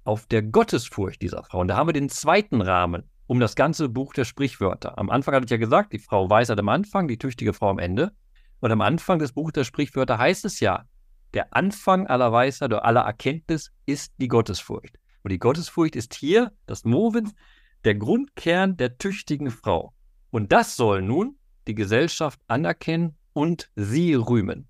auf 0.04 0.26
der 0.26 0.42
Gottesfurcht 0.42 1.20
dieser 1.20 1.42
Frau. 1.42 1.60
Und 1.60 1.68
da 1.68 1.76
haben 1.76 1.88
wir 1.88 1.92
den 1.92 2.08
zweiten 2.08 2.62
Rahmen 2.62 3.10
um 3.26 3.40
das 3.40 3.56
ganze 3.56 3.90
Buch 3.90 4.14
der 4.14 4.24
Sprichwörter. 4.24 4.96
Am 4.96 5.10
Anfang 5.10 5.34
hatte 5.34 5.44
ich 5.44 5.50
ja 5.50 5.58
gesagt, 5.58 5.92
die 5.92 5.98
Frau 5.98 6.30
Weisheit 6.30 6.58
am 6.58 6.70
Anfang, 6.70 7.08
die 7.08 7.18
tüchtige 7.18 7.52
Frau 7.52 7.68
am 7.68 7.78
Ende. 7.78 8.12
Und 8.60 8.72
am 8.72 8.80
Anfang 8.80 9.18
des 9.18 9.32
Buches 9.32 9.52
der 9.52 9.64
Sprichwörter 9.64 10.16
heißt 10.16 10.46
es 10.46 10.60
ja, 10.60 10.86
der 11.34 11.54
Anfang 11.54 12.06
aller 12.06 12.32
Weisheit 12.32 12.70
oder 12.70 12.84
aller 12.84 13.02
Erkenntnis 13.02 13.70
ist 13.84 14.14
die 14.18 14.28
Gottesfurcht. 14.28 14.98
Und 15.22 15.32
die 15.32 15.38
Gottesfurcht 15.38 15.94
ist 15.94 16.14
hier, 16.14 16.52
das 16.64 16.84
Movens, 16.84 17.34
der 17.84 17.96
Grundkern 17.96 18.76
der 18.76 18.96
tüchtigen 18.96 19.50
Frau. 19.50 19.92
Und 20.30 20.52
das 20.52 20.76
soll 20.76 21.02
nun 21.02 21.36
die 21.66 21.74
Gesellschaft 21.74 22.40
anerkennen 22.46 23.16
und 23.34 23.70
sie 23.76 24.14
rühmen. 24.14 24.68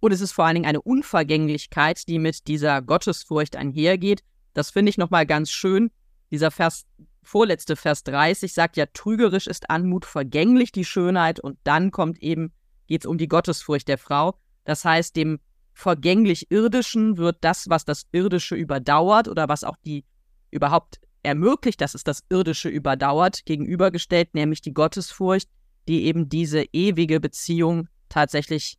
Und 0.00 0.12
es 0.12 0.20
ist 0.20 0.32
vor 0.32 0.44
allen 0.44 0.54
Dingen 0.54 0.66
eine 0.66 0.80
Unvergänglichkeit, 0.80 2.06
die 2.08 2.18
mit 2.18 2.46
dieser 2.46 2.82
Gottesfurcht 2.82 3.56
einhergeht. 3.56 4.22
Das 4.54 4.70
finde 4.70 4.90
ich 4.90 4.98
nochmal 4.98 5.26
ganz 5.26 5.50
schön. 5.50 5.90
Dieser 6.30 6.50
Vers, 6.50 6.86
vorletzte 7.22 7.74
Vers 7.76 8.04
30 8.04 8.52
sagt 8.52 8.76
ja, 8.76 8.86
trügerisch 8.86 9.46
ist 9.46 9.70
Anmut, 9.70 10.04
vergänglich 10.04 10.72
die 10.72 10.84
Schönheit. 10.84 11.40
Und 11.40 11.58
dann 11.64 11.90
kommt 11.90 12.18
eben, 12.22 12.52
geht 12.86 13.02
es 13.02 13.06
um 13.06 13.18
die 13.18 13.28
Gottesfurcht 13.28 13.88
der 13.88 13.98
Frau. 13.98 14.38
Das 14.64 14.84
heißt, 14.84 15.16
dem 15.16 15.40
vergänglich 15.72 16.50
Irdischen 16.50 17.16
wird 17.18 17.38
das, 17.40 17.68
was 17.68 17.84
das 17.84 18.06
Irdische 18.12 18.56
überdauert 18.56 19.28
oder 19.28 19.48
was 19.48 19.64
auch 19.64 19.76
die 19.84 20.04
überhaupt 20.50 21.00
ermöglicht, 21.22 21.80
dass 21.80 21.94
es 21.94 22.04
das 22.04 22.22
Irdische 22.30 22.68
überdauert, 22.68 23.44
gegenübergestellt, 23.44 24.34
nämlich 24.34 24.60
die 24.60 24.74
Gottesfurcht, 24.74 25.48
die 25.86 26.04
eben 26.04 26.28
diese 26.28 26.64
ewige 26.72 27.20
Beziehung 27.20 27.88
tatsächlich 28.08 28.78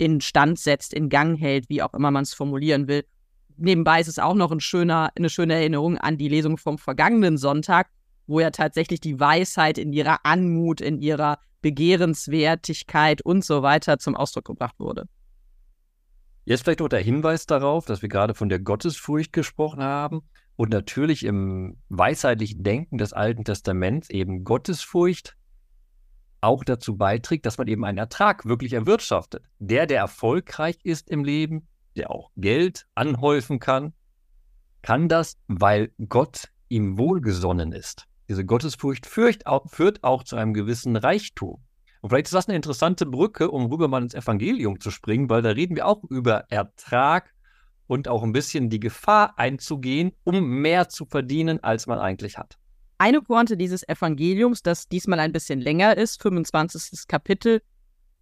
in 0.00 0.22
Stand 0.22 0.58
setzt, 0.58 0.94
in 0.94 1.10
Gang 1.10 1.38
hält, 1.38 1.68
wie 1.68 1.82
auch 1.82 1.92
immer 1.92 2.10
man 2.10 2.22
es 2.22 2.32
formulieren 2.32 2.88
will. 2.88 3.04
Nebenbei 3.58 4.00
ist 4.00 4.08
es 4.08 4.18
auch 4.18 4.34
noch 4.34 4.50
ein 4.50 4.60
schöner, 4.60 5.10
eine 5.14 5.28
schöne 5.28 5.52
Erinnerung 5.54 5.98
an 5.98 6.16
die 6.16 6.28
Lesung 6.28 6.56
vom 6.56 6.78
vergangenen 6.78 7.36
Sonntag, 7.36 7.90
wo 8.26 8.40
ja 8.40 8.50
tatsächlich 8.50 9.00
die 9.00 9.20
Weisheit 9.20 9.76
in 9.76 9.92
ihrer 9.92 10.24
Anmut, 10.24 10.80
in 10.80 11.02
ihrer 11.02 11.38
Begehrenswertigkeit 11.60 13.20
und 13.20 13.44
so 13.44 13.62
weiter 13.62 13.98
zum 13.98 14.16
Ausdruck 14.16 14.46
gebracht 14.46 14.76
wurde. 14.78 15.04
Jetzt 16.46 16.62
vielleicht 16.62 16.80
noch 16.80 16.88
der 16.88 17.00
Hinweis 17.00 17.44
darauf, 17.44 17.84
dass 17.84 18.00
wir 18.00 18.08
gerade 18.08 18.32
von 18.32 18.48
der 18.48 18.58
Gottesfurcht 18.58 19.34
gesprochen 19.34 19.82
haben 19.82 20.22
und 20.56 20.70
natürlich 20.70 21.26
im 21.26 21.76
weisheitlichen 21.90 22.62
Denken 22.62 22.96
des 22.96 23.12
Alten 23.12 23.44
Testaments 23.44 24.08
eben 24.08 24.44
Gottesfurcht 24.44 25.36
auch 26.40 26.64
dazu 26.64 26.96
beiträgt, 26.96 27.46
dass 27.46 27.58
man 27.58 27.68
eben 27.68 27.84
einen 27.84 27.98
Ertrag 27.98 28.46
wirklich 28.46 28.72
erwirtschaftet. 28.72 29.44
Der, 29.58 29.86
der 29.86 29.98
erfolgreich 29.98 30.78
ist 30.82 31.10
im 31.10 31.24
Leben, 31.24 31.68
der 31.96 32.10
auch 32.10 32.30
Geld 32.36 32.86
anhäufen 32.94 33.58
kann, 33.58 33.92
kann 34.82 35.08
das, 35.08 35.36
weil 35.48 35.92
Gott 36.08 36.50
ihm 36.68 36.98
wohlgesonnen 36.98 37.72
ist. 37.72 38.06
Diese 38.28 38.44
Gottesfurcht 38.44 39.06
führt 39.06 39.46
auch, 39.46 39.68
führt 39.68 40.04
auch 40.04 40.22
zu 40.22 40.36
einem 40.36 40.54
gewissen 40.54 40.96
Reichtum. 40.96 41.60
Und 42.00 42.10
vielleicht 42.10 42.26
ist 42.26 42.34
das 42.34 42.48
eine 42.48 42.56
interessante 42.56 43.04
Brücke, 43.04 43.50
um 43.50 43.66
rüber 43.66 43.88
mal 43.88 44.02
ins 44.02 44.14
Evangelium 44.14 44.80
zu 44.80 44.90
springen, 44.90 45.28
weil 45.28 45.42
da 45.42 45.50
reden 45.50 45.76
wir 45.76 45.86
auch 45.86 46.02
über 46.04 46.44
Ertrag 46.48 47.34
und 47.86 48.06
auch 48.08 48.22
ein 48.22 48.32
bisschen 48.32 48.70
die 48.70 48.80
Gefahr 48.80 49.36
einzugehen, 49.36 50.12
um 50.22 50.40
mehr 50.40 50.88
zu 50.88 51.06
verdienen, 51.06 51.62
als 51.62 51.88
man 51.88 51.98
eigentlich 51.98 52.38
hat. 52.38 52.59
Eine 53.00 53.22
Pointe 53.22 53.56
dieses 53.56 53.88
Evangeliums, 53.88 54.62
das 54.62 54.86
diesmal 54.86 55.20
ein 55.20 55.32
bisschen 55.32 55.58
länger 55.58 55.96
ist, 55.96 56.20
25. 56.20 57.08
Kapitel 57.08 57.62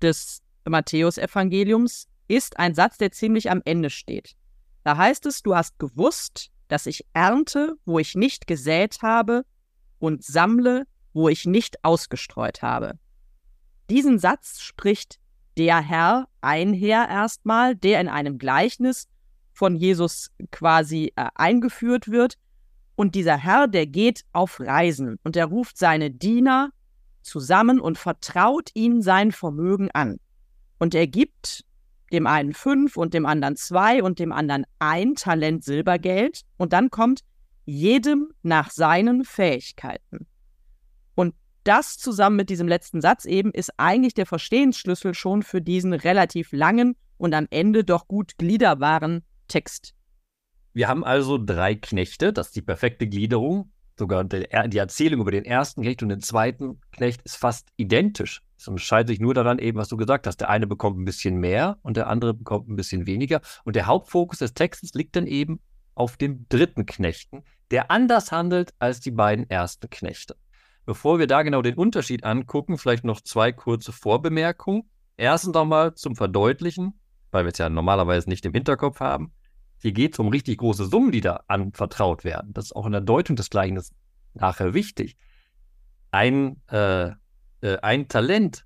des 0.01 0.41
Matthäus-Evangeliums, 0.65 2.07
ist 2.29 2.59
ein 2.61 2.75
Satz, 2.75 2.97
der 2.97 3.11
ziemlich 3.11 3.51
am 3.51 3.61
Ende 3.65 3.91
steht. 3.91 4.37
Da 4.85 4.97
heißt 4.97 5.27
es, 5.27 5.43
du 5.43 5.57
hast 5.57 5.81
gewusst, 5.81 6.51
dass 6.69 6.87
ich 6.87 7.05
ernte, 7.13 7.75
wo 7.87 7.99
ich 7.99 8.15
nicht 8.15 8.47
gesät 8.47 9.03
habe, 9.03 9.45
und 9.99 10.23
sammle, 10.23 10.87
wo 11.13 11.29
ich 11.29 11.45
nicht 11.45 11.85
ausgestreut 11.85 12.63
habe. 12.63 13.01
Diesen 13.91 14.21
Satz 14.21 14.61
spricht 14.61 15.19
der 15.57 15.81
Herr, 15.81 16.29
ein 16.41 16.73
Herr 16.73 17.09
erstmal, 17.09 17.75
der 17.75 18.01
in 18.01 18.09
einem 18.09 18.39
Gleichnis 18.39 19.09
von 19.53 19.75
Jesus 19.75 20.31
quasi 20.53 21.13
äh, 21.17 21.27
eingeführt 21.35 22.13
wird. 22.13 22.39
Und 22.99 23.15
dieser 23.15 23.37
Herr, 23.37 23.69
der 23.69 23.87
geht 23.87 24.25
auf 24.33 24.59
Reisen 24.59 25.21
und 25.23 25.37
er 25.37 25.47
ruft 25.47 25.79
seine 25.79 26.11
Diener 26.11 26.71
zusammen 27.23 27.79
und 27.79 27.97
vertraut 27.97 28.71
ihnen 28.75 29.03
sein 29.03 29.31
Vermögen 29.31 29.89
an. 29.93 30.19
Und 30.81 30.97
er 30.97 31.07
gibt 31.07 31.65
dem 32.11 32.27
einen 32.27 32.55
fünf 32.55 32.97
und 32.97 33.15
dem 33.15 33.25
anderen 33.25 33.55
zwei 33.55 34.03
und 34.03 34.19
dem 34.19 34.33
anderen 34.33 34.67
ein 34.81 35.15
Talent 35.15 35.63
Silbergeld. 35.63 36.41
Und 36.57 36.73
dann 36.73 36.91
kommt 36.91 37.21
jedem 37.67 38.33
nach 38.43 38.73
seinen 38.73 39.25
Fähigkeiten. 39.25 40.27
Und 41.15 41.37
das 41.63 41.99
zusammen 41.99 42.35
mit 42.35 42.51
diesem 42.51 42.67
letzten 42.67 43.01
Satz 43.01 43.27
eben 43.27 43.53
ist 43.53 43.71
eigentlich 43.77 44.15
der 44.15 44.27
Verstehensschlüssel 44.27 45.15
schon 45.15 45.45
für 45.45 45.63
diesen 45.63 45.93
relativ 45.93 46.51
langen 46.51 46.97
und 47.17 47.33
am 47.33 47.47
Ende 47.51 47.85
doch 47.85 48.09
gut 48.09 48.39
gliederbaren 48.39 49.23
Text. 49.47 49.95
Wir 50.79 50.87
haben 50.87 51.03
also 51.03 51.39
drei 51.45 51.75
Knechte, 51.75 52.33
das 52.33 52.47
ist 52.47 52.55
die 52.55 52.63
perfekte 52.63 53.09
Gliederung. 53.09 53.73
Sogar 53.99 54.23
die 54.23 54.79
Erzählung 54.79 55.23
über 55.23 55.33
den 55.33 55.45
ersten 55.45 55.83
Knecht 55.83 56.05
und 56.05 56.09
den 56.09 56.21
zweiten 56.21 56.81
Knecht 56.93 57.21
ist 57.23 57.35
fast 57.35 57.67
identisch. 57.77 58.43
Es 58.57 58.69
unterscheidet 58.69 59.09
sich 59.09 59.19
nur 59.19 59.35
daran, 59.35 59.59
eben, 59.59 59.77
was 59.77 59.89
du 59.89 59.97
gesagt 59.97 60.29
hast. 60.29 60.37
Der 60.37 60.51
eine 60.51 60.69
bekommt 60.69 60.97
ein 61.01 61.05
bisschen 61.05 61.39
mehr 61.39 61.79
und 61.83 61.97
der 61.97 62.07
andere 62.07 62.33
bekommt 62.33 62.69
ein 62.69 62.77
bisschen 62.77 63.09
weniger. 63.09 63.41
Und 63.65 63.75
der 63.75 63.87
Hauptfokus 63.87 64.39
des 64.39 64.55
Textes 64.55 64.95
liegt 64.95 65.17
dann 65.17 65.27
eben 65.27 65.59
auf 65.97 66.17
dem 66.17 66.47
dritten 66.49 66.87
Knechten, 66.87 67.43
der 67.73 67.91
anders 67.91 68.31
handelt 68.31 68.73
als 68.79 69.01
die 69.01 69.11
beiden 69.11 69.51
ersten 69.51 69.91
Knechte. 69.91 70.37
Bevor 70.87 71.19
wir 71.19 71.27
da 71.27 71.43
genau 71.43 71.61
den 71.61 71.75
Unterschied 71.75 72.23
angucken, 72.23 72.79
vielleicht 72.79 73.03
noch 73.03 73.21
zwei 73.21 73.51
kurze 73.51 73.91
Vorbemerkungen. 73.91 74.89
Erstens 75.17 75.55
nochmal 75.55 75.97
zum 75.97 76.15
Verdeutlichen, 76.15 77.01
weil 77.33 77.47
wir 77.47 77.51
es 77.51 77.59
ja 77.59 77.69
normalerweise 77.69 78.29
nicht 78.29 78.47
im 78.47 78.53
Hinterkopf 78.53 79.01
haben. 79.01 79.33
Hier 79.81 79.93
geht 79.93 80.15
es 80.15 80.19
um 80.19 80.29
richtig 80.29 80.59
große 80.59 80.87
Summen, 80.87 81.13
die 81.13 81.21
da 81.21 81.45
anvertraut 81.47 82.25
werden. 82.25 82.53
Das 82.53 82.67
ist 82.67 82.77
auch 82.77 82.87
in 82.87 82.93
der 82.93 83.01
Deutung 83.01 83.37
des 83.37 83.51
Gleichnisses 83.51 83.95
nachher 84.35 84.75
wichtig. 84.75 85.17
Ein, 86.11 86.61
äh, 86.69 87.11
äh, 87.61 87.79
ein 87.83 88.09
Talent 88.09 88.65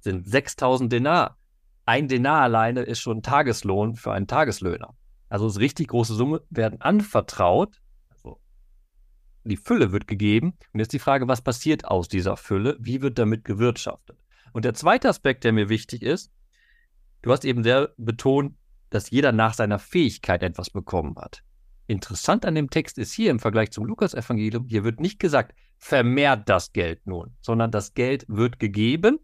sind 0.00 0.26
6000 0.26 0.92
Denar. 0.92 1.38
Ein 1.84 2.08
Denar 2.08 2.42
alleine 2.42 2.82
ist 2.82 3.00
schon 3.00 3.22
Tageslohn 3.22 3.96
für 3.96 4.12
einen 4.12 4.26
Tageslöhner. 4.26 4.94
Also 5.28 5.46
es 5.46 5.54
ist 5.54 5.60
richtig 5.60 5.88
große 5.88 6.14
Summe, 6.14 6.42
werden 6.50 6.80
anvertraut. 6.80 7.80
Also 8.10 8.40
die 9.44 9.56
Fülle 9.56 9.90
wird 9.90 10.06
gegeben. 10.06 10.54
Und 10.72 10.80
jetzt 10.80 10.92
die 10.92 10.98
Frage, 10.98 11.26
was 11.26 11.42
passiert 11.42 11.86
aus 11.86 12.08
dieser 12.08 12.36
Fülle? 12.36 12.76
Wie 12.78 13.02
wird 13.02 13.18
damit 13.18 13.44
gewirtschaftet? 13.44 14.18
Und 14.52 14.64
der 14.64 14.74
zweite 14.74 15.08
Aspekt, 15.08 15.44
der 15.44 15.52
mir 15.52 15.68
wichtig 15.68 16.02
ist, 16.02 16.30
du 17.22 17.32
hast 17.32 17.44
eben 17.44 17.64
sehr 17.64 17.92
betont, 17.96 18.54
dass 18.94 19.10
jeder 19.10 19.32
nach 19.32 19.54
seiner 19.54 19.78
Fähigkeit 19.78 20.42
etwas 20.42 20.70
bekommen 20.70 21.16
hat. 21.16 21.42
Interessant 21.86 22.46
an 22.46 22.54
dem 22.54 22.70
Text 22.70 22.98
ist 22.98 23.12
hier 23.12 23.30
im 23.30 23.38
Vergleich 23.38 23.70
zum 23.70 23.84
Lukas-Evangelium, 23.84 24.66
hier 24.66 24.84
wird 24.84 25.00
nicht 25.00 25.18
gesagt, 25.18 25.54
vermehrt 25.78 26.48
das 26.48 26.72
Geld 26.72 27.06
nun, 27.06 27.36
sondern 27.40 27.70
das 27.70 27.94
Geld 27.94 28.24
wird 28.28 28.58
gegeben 28.58 29.18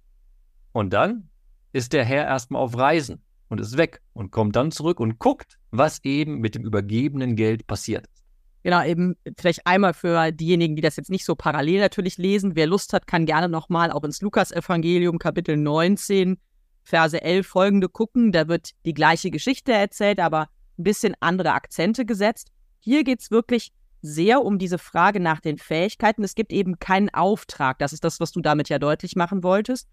und 0.73 0.93
dann 0.93 1.31
ist 1.73 1.93
der 1.93 2.05
Herr 2.05 2.27
erstmal 2.27 2.63
auf 2.63 2.77
Reisen 2.77 3.23
und 3.49 3.61
ist 3.61 3.77
weg 3.77 4.03
und 4.13 4.31
kommt 4.31 4.57
dann 4.57 4.71
zurück 4.73 5.01
und 5.01 5.19
guckt, 5.19 5.59
was 5.71 6.05
eben 6.05 6.41
mit 6.41 6.55
dem 6.55 6.65
übergebenen 6.65 7.37
Geld 7.37 7.67
passiert 7.67 8.07
ist. 8.07 8.25
Genau, 8.65 8.85
eben 8.85 9.17
vielleicht 9.39 9.67
einmal 9.67 9.95
für 9.95 10.33
diejenigen, 10.33 10.77
die 10.77 10.83
das 10.83 10.97
jetzt 10.97 11.11
nicht 11.11 11.25
so 11.25 11.37
parallel 11.37 11.81
natürlich 11.81 12.19
lesen. 12.19 12.57
Wer 12.57 12.67
Lust 12.67 12.93
hat, 12.93 13.07
kann 13.07 13.25
gerne 13.25 13.49
nochmal 13.49 13.93
auch 13.93 14.03
ins 14.05 14.21
Lukas-Evangelium, 14.21 15.19
Kapitel 15.19 15.57
19, 15.57 16.39
Verse 16.89 17.21
11 17.21 17.47
folgende 17.47 17.89
gucken. 17.89 18.33
Da 18.33 18.49
wird 18.49 18.71
die 18.87 18.95
gleiche 18.95 19.31
Geschichte 19.31 19.73
erzählt, 19.73 20.21
aber 20.21 20.49
ein 20.79 20.85
bisschen 20.85 21.15
andere 21.21 21.53
Akzente 21.53 22.07
gesetzt. 22.07 22.49
Hier 22.81 23.05
geht 23.05 23.21
es 23.21 23.31
wirklich 23.31 23.73
sehr 24.01 24.43
um 24.43 24.59
diese 24.59 24.79
Frage 24.79 25.21
nach 25.21 25.41
den 25.41 25.59
Fähigkeiten. 25.59 26.25
Es 26.25 26.35
gibt 26.35 26.53
eben 26.53 26.79
keinen 26.79 27.11
Auftrag. 27.11 27.79
Das 27.79 27.93
ist 27.93 28.05
das, 28.05 28.21
was 28.21 28.33
du 28.33 28.41
damit 28.41 28.71
ja 28.71 28.79
deutlich 28.79 29.17
machen 29.17 29.43
wolltest. 29.43 29.89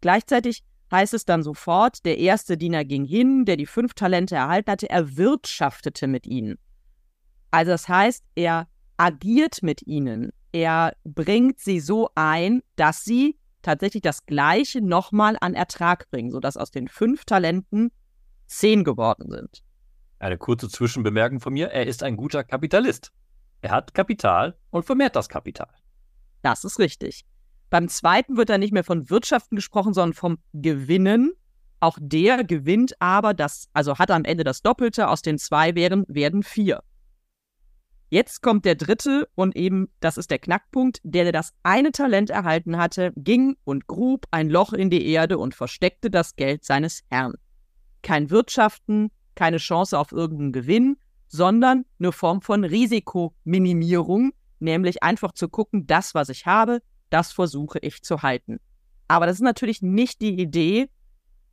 Gleichzeitig 0.00 0.62
heißt 0.92 1.14
es 1.14 1.24
dann 1.24 1.42
sofort, 1.42 2.04
der 2.04 2.18
erste 2.18 2.56
Diener 2.56 2.84
ging 2.84 3.04
hin, 3.04 3.44
der 3.44 3.56
die 3.56 3.66
fünf 3.66 3.94
Talente 3.94 4.36
erhalten 4.36 4.70
hatte, 4.70 4.88
er 4.88 5.16
wirtschaftete 5.16 6.06
mit 6.06 6.26
ihnen. 6.26 6.58
Also 7.50 7.72
das 7.72 7.88
heißt, 7.88 8.22
er 8.36 8.68
agiert 8.98 9.62
mit 9.62 9.82
ihnen. 9.84 10.30
Er 10.52 10.94
bringt 11.02 11.58
sie 11.58 11.80
so 11.80 12.10
ein, 12.14 12.62
dass 12.76 13.04
sie 13.04 13.36
tatsächlich 13.66 14.02
das 14.02 14.24
Gleiche 14.26 14.80
nochmal 14.80 15.36
an 15.40 15.54
Ertrag 15.54 16.08
bringen, 16.10 16.30
sodass 16.30 16.56
aus 16.56 16.70
den 16.70 16.88
fünf 16.88 17.24
Talenten 17.24 17.90
zehn 18.46 18.84
geworden 18.84 19.30
sind. 19.30 19.62
Eine 20.18 20.38
kurze 20.38 20.68
Zwischenbemerkung 20.68 21.40
von 21.40 21.52
mir. 21.52 21.68
Er 21.68 21.86
ist 21.86 22.02
ein 22.02 22.16
guter 22.16 22.44
Kapitalist. 22.44 23.12
Er 23.60 23.72
hat 23.72 23.92
Kapital 23.92 24.56
und 24.70 24.84
vermehrt 24.84 25.16
das 25.16 25.28
Kapital. 25.28 25.68
Das 26.42 26.64
ist 26.64 26.78
richtig. 26.78 27.24
Beim 27.68 27.88
zweiten 27.88 28.36
wird 28.36 28.48
dann 28.48 28.60
nicht 28.60 28.72
mehr 28.72 28.84
von 28.84 29.10
Wirtschaften 29.10 29.56
gesprochen, 29.56 29.92
sondern 29.92 30.14
vom 30.14 30.38
Gewinnen. 30.52 31.32
Auch 31.80 31.98
der 32.00 32.44
gewinnt 32.44 32.94
aber 33.00 33.34
das, 33.34 33.68
also 33.72 33.98
hat 33.98 34.10
am 34.10 34.24
Ende 34.24 34.44
das 34.44 34.62
Doppelte, 34.62 35.08
aus 35.08 35.22
den 35.22 35.38
zwei 35.38 35.74
werden, 35.74 36.04
werden 36.08 36.42
vier. 36.44 36.82
Jetzt 38.08 38.40
kommt 38.40 38.64
der 38.64 38.76
dritte 38.76 39.28
und 39.34 39.56
eben, 39.56 39.88
das 39.98 40.16
ist 40.16 40.30
der 40.30 40.38
Knackpunkt, 40.38 41.00
der, 41.02 41.24
der 41.24 41.32
das 41.32 41.52
eine 41.64 41.90
Talent 41.90 42.30
erhalten 42.30 42.76
hatte, 42.76 43.12
ging 43.16 43.56
und 43.64 43.88
grub 43.88 44.26
ein 44.30 44.48
Loch 44.48 44.72
in 44.72 44.90
die 44.90 45.08
Erde 45.08 45.38
und 45.38 45.54
versteckte 45.54 46.08
das 46.08 46.36
Geld 46.36 46.64
seines 46.64 47.02
Herrn. 47.10 47.34
Kein 48.02 48.30
Wirtschaften, 48.30 49.10
keine 49.34 49.56
Chance 49.56 49.98
auf 49.98 50.12
irgendeinen 50.12 50.52
Gewinn, 50.52 50.96
sondern 51.26 51.84
eine 51.98 52.12
Form 52.12 52.42
von 52.42 52.62
Risikominimierung, 52.62 54.32
nämlich 54.60 55.02
einfach 55.02 55.32
zu 55.32 55.48
gucken, 55.48 55.86
das, 55.88 56.14
was 56.14 56.28
ich 56.28 56.46
habe, 56.46 56.82
das 57.10 57.32
versuche 57.32 57.80
ich 57.80 58.02
zu 58.02 58.22
halten. 58.22 58.60
Aber 59.08 59.26
das 59.26 59.36
ist 59.36 59.42
natürlich 59.42 59.82
nicht 59.82 60.20
die 60.20 60.40
Idee 60.40 60.88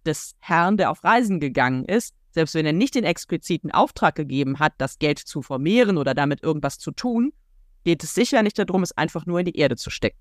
des 0.06 0.36
Herrn, 0.40 0.78
der 0.78 0.92
auf 0.92 1.04
Reisen 1.04 1.40
gegangen 1.40 1.86
ist. 1.86 2.16
Selbst 2.34 2.56
wenn 2.56 2.66
er 2.66 2.74
nicht 2.74 2.96
den 2.96 3.04
expliziten 3.04 3.72
Auftrag 3.72 4.16
gegeben 4.16 4.60
hat, 4.60 4.74
das 4.78 5.00
Geld 5.00 5.20
zu 5.20 5.42
vermehren 5.42 5.98
oder 5.98 6.14
damit 6.14 6.44
irgendwas 6.44 6.80
zu 6.80 6.92
tun, 6.92 7.32
geht 7.84 8.04
es 8.04 8.14
sicher 8.14 8.44
nicht 8.44 8.60
darum, 8.60 8.84
es 8.84 8.92
einfach 8.98 9.26
nur 9.26 9.40
in 9.40 9.46
die 9.46 9.58
Erde 9.58 9.76
zu 9.76 9.90
stecken. 9.90 10.18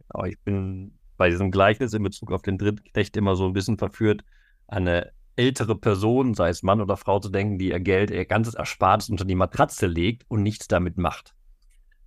Genau, 0.00 0.24
ich 0.24 0.38
bin 0.40 0.98
bei 1.16 1.30
diesem 1.30 1.50
Gleichnis 1.50 1.92
in 1.92 2.02
Bezug 2.02 2.32
auf 2.32 2.42
den 2.42 2.58
Drittknecht 2.58 3.16
immer 3.16 3.36
so 3.36 3.46
ein 3.46 3.52
bisschen 3.52 3.78
verführt, 3.78 4.22
eine 4.66 5.12
ältere 5.36 5.76
Person, 5.76 6.34
sei 6.34 6.48
es 6.48 6.62
Mann 6.62 6.80
oder 6.80 6.96
Frau, 6.96 7.20
zu 7.20 7.28
denken, 7.28 7.58
die 7.58 7.68
ihr 7.68 7.80
Geld, 7.80 8.10
ihr 8.10 8.24
ganzes 8.24 8.54
Erspartes 8.54 9.08
unter 9.10 9.24
die 9.24 9.34
Matratze 9.34 9.86
legt 9.86 10.24
und 10.28 10.42
nichts 10.42 10.66
damit 10.66 10.96
macht 10.96 11.36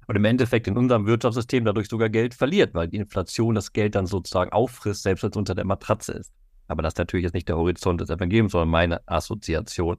und 0.10 0.16
im 0.16 0.26
Endeffekt 0.26 0.68
in 0.68 0.76
unserem 0.76 1.06
Wirtschaftssystem 1.06 1.66
dadurch 1.66 1.88
sogar 1.88 2.10
Geld 2.10 2.34
verliert, 2.34 2.74
weil 2.74 2.88
die 2.88 2.98
Inflation 2.98 3.54
das 3.54 3.74
Geld 3.74 3.94
dann 3.94 4.08
sozusagen 4.08 4.52
auffrisst, 4.52 5.04
selbst 5.04 5.22
wenn 5.22 5.30
es 5.30 5.38
unter 5.38 5.54
der 5.54 5.66
Matratze 5.66 6.14
ist. 6.14 6.34
Aber 6.70 6.82
das 6.82 6.94
ist 6.94 7.00
natürlich 7.00 7.24
jetzt 7.26 7.34
nicht 7.34 7.50
der 7.50 7.58
Horizont 7.58 8.00
des 8.00 8.10
Evangeliums, 8.10 8.54
sondern 8.54 8.70
meine 8.70 9.08
Assoziation, 9.08 9.98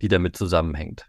die 0.00 0.08
damit 0.08 0.36
zusammenhängt. 0.36 1.06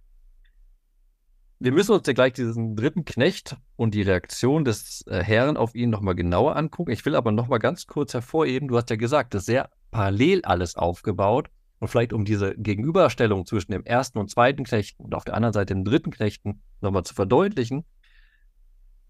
Wir 1.60 1.72
müssen 1.72 1.92
uns 1.92 2.08
ja 2.08 2.14
gleich 2.14 2.34
diesen 2.34 2.76
dritten 2.76 3.06
Knecht 3.06 3.58
und 3.76 3.94
die 3.94 4.02
Reaktion 4.02 4.64
des 4.64 5.06
äh, 5.08 5.22
Herrn 5.22 5.58
auf 5.58 5.76
ihn 5.76 5.90
nochmal 5.90 6.16
genauer 6.16 6.56
angucken. 6.56 6.92
Ich 6.92 7.06
will 7.06 7.16
aber 7.16 7.32
nochmal 7.32 7.60
ganz 7.60 7.86
kurz 7.86 8.14
hervorheben, 8.14 8.70
du 8.70 8.78
hast 8.78 8.90
ja 8.90 8.96
gesagt, 8.96 9.34
das 9.34 9.42
ist 9.42 9.48
sehr 9.48 9.70
parallel 9.92 10.42
alles 10.44 10.76
aufgebaut. 10.76 11.50
Und 11.80 11.88
vielleicht 11.88 12.12
um 12.12 12.26
diese 12.26 12.56
Gegenüberstellung 12.58 13.46
zwischen 13.46 13.72
dem 13.72 13.86
ersten 13.86 14.18
und 14.20 14.30
zweiten 14.30 14.66
Knechten 14.66 15.04
und 15.04 15.16
auf 15.16 15.24
der 15.24 15.34
anderen 15.34 15.54
Seite 15.54 15.74
dem 15.74 15.86
dritten 15.86 16.12
Knechten 16.12 16.62
nochmal 16.82 17.04
zu 17.04 17.14
verdeutlichen, 17.14 17.86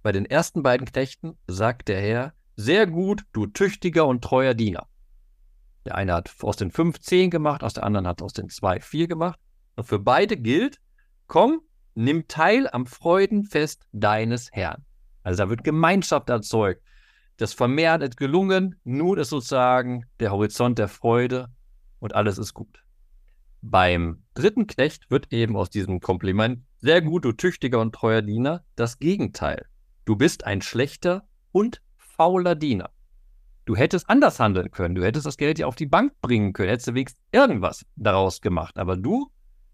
bei 0.03 0.11
den 0.11 0.25
ersten 0.25 0.63
beiden 0.63 0.85
Knechten 0.85 1.37
sagt 1.47 1.87
der 1.87 1.99
Herr, 1.99 2.33
sehr 2.55 2.87
gut, 2.87 3.23
du 3.33 3.47
tüchtiger 3.47 4.05
und 4.05 4.23
treuer 4.23 4.53
Diener. 4.53 4.87
Der 5.89 5.95
eine 5.95 6.13
hat 6.13 6.31
aus 6.41 6.55
den 6.55 6.69
fünf 6.69 6.99
zehn 6.99 7.31
gemacht, 7.31 7.63
aus 7.63 7.73
der 7.73 7.83
anderen 7.83 8.05
hat 8.05 8.21
aus 8.21 8.31
den 8.31 8.47
zwei 8.47 8.79
vier 8.79 9.07
gemacht. 9.07 9.39
Und 9.75 9.85
für 9.85 9.97
beide 9.97 10.37
gilt, 10.37 10.79
komm, 11.25 11.61
nimm 11.95 12.27
teil 12.27 12.69
am 12.71 12.85
Freudenfest 12.85 13.87
deines 13.91 14.51
Herrn. 14.51 14.85
Also 15.23 15.43
da 15.43 15.49
wird 15.49 15.63
Gemeinschaft 15.63 16.29
erzeugt. 16.29 16.83
Das 17.37 17.53
Vermehren 17.53 18.01
ist 18.01 18.17
gelungen, 18.17 18.79
nun 18.83 19.17
ist 19.17 19.29
sozusagen 19.29 20.05
der 20.19 20.31
Horizont 20.31 20.77
der 20.77 20.89
Freude 20.89 21.47
und 21.97 22.13
alles 22.13 22.37
ist 22.37 22.53
gut. 22.53 22.83
Beim 23.61 24.21
dritten 24.35 24.67
Knecht 24.67 25.09
wird 25.09 25.33
eben 25.33 25.57
aus 25.57 25.71
diesem 25.71 26.01
Kompliment, 26.01 26.65
sehr 26.77 27.01
gut, 27.01 27.25
du 27.25 27.31
tüchtiger 27.31 27.79
und 27.81 27.95
treuer 27.95 28.21
Diener, 28.21 28.63
das 28.75 28.99
Gegenteil. 28.99 29.65
du 30.05 30.15
bist 30.15 30.43
ein 30.45 30.61
schlechter 30.61 31.27
und 31.51 31.81
fauler 31.97 32.53
Diener. 32.53 32.91
Du 33.69 33.75
hättest 33.75 34.09
anders 34.09 34.39
handeln 34.39 34.71
können. 34.71 34.95
Du 34.95 35.03
hättest 35.03 35.27
das 35.27 35.37
Geld 35.37 35.59
ja 35.59 35.67
auf 35.67 35.75
die 35.75 35.85
Bank 35.85 36.19
bringen 36.21 36.53
können. 36.53 36.69
Hättest 36.69 36.87
du 36.87 36.95
wenigstens 36.95 37.23
irgendwas 37.31 37.85
daraus 37.95 38.41
gemacht. 38.41 38.79
Aber 38.79 38.97
du 38.97 39.31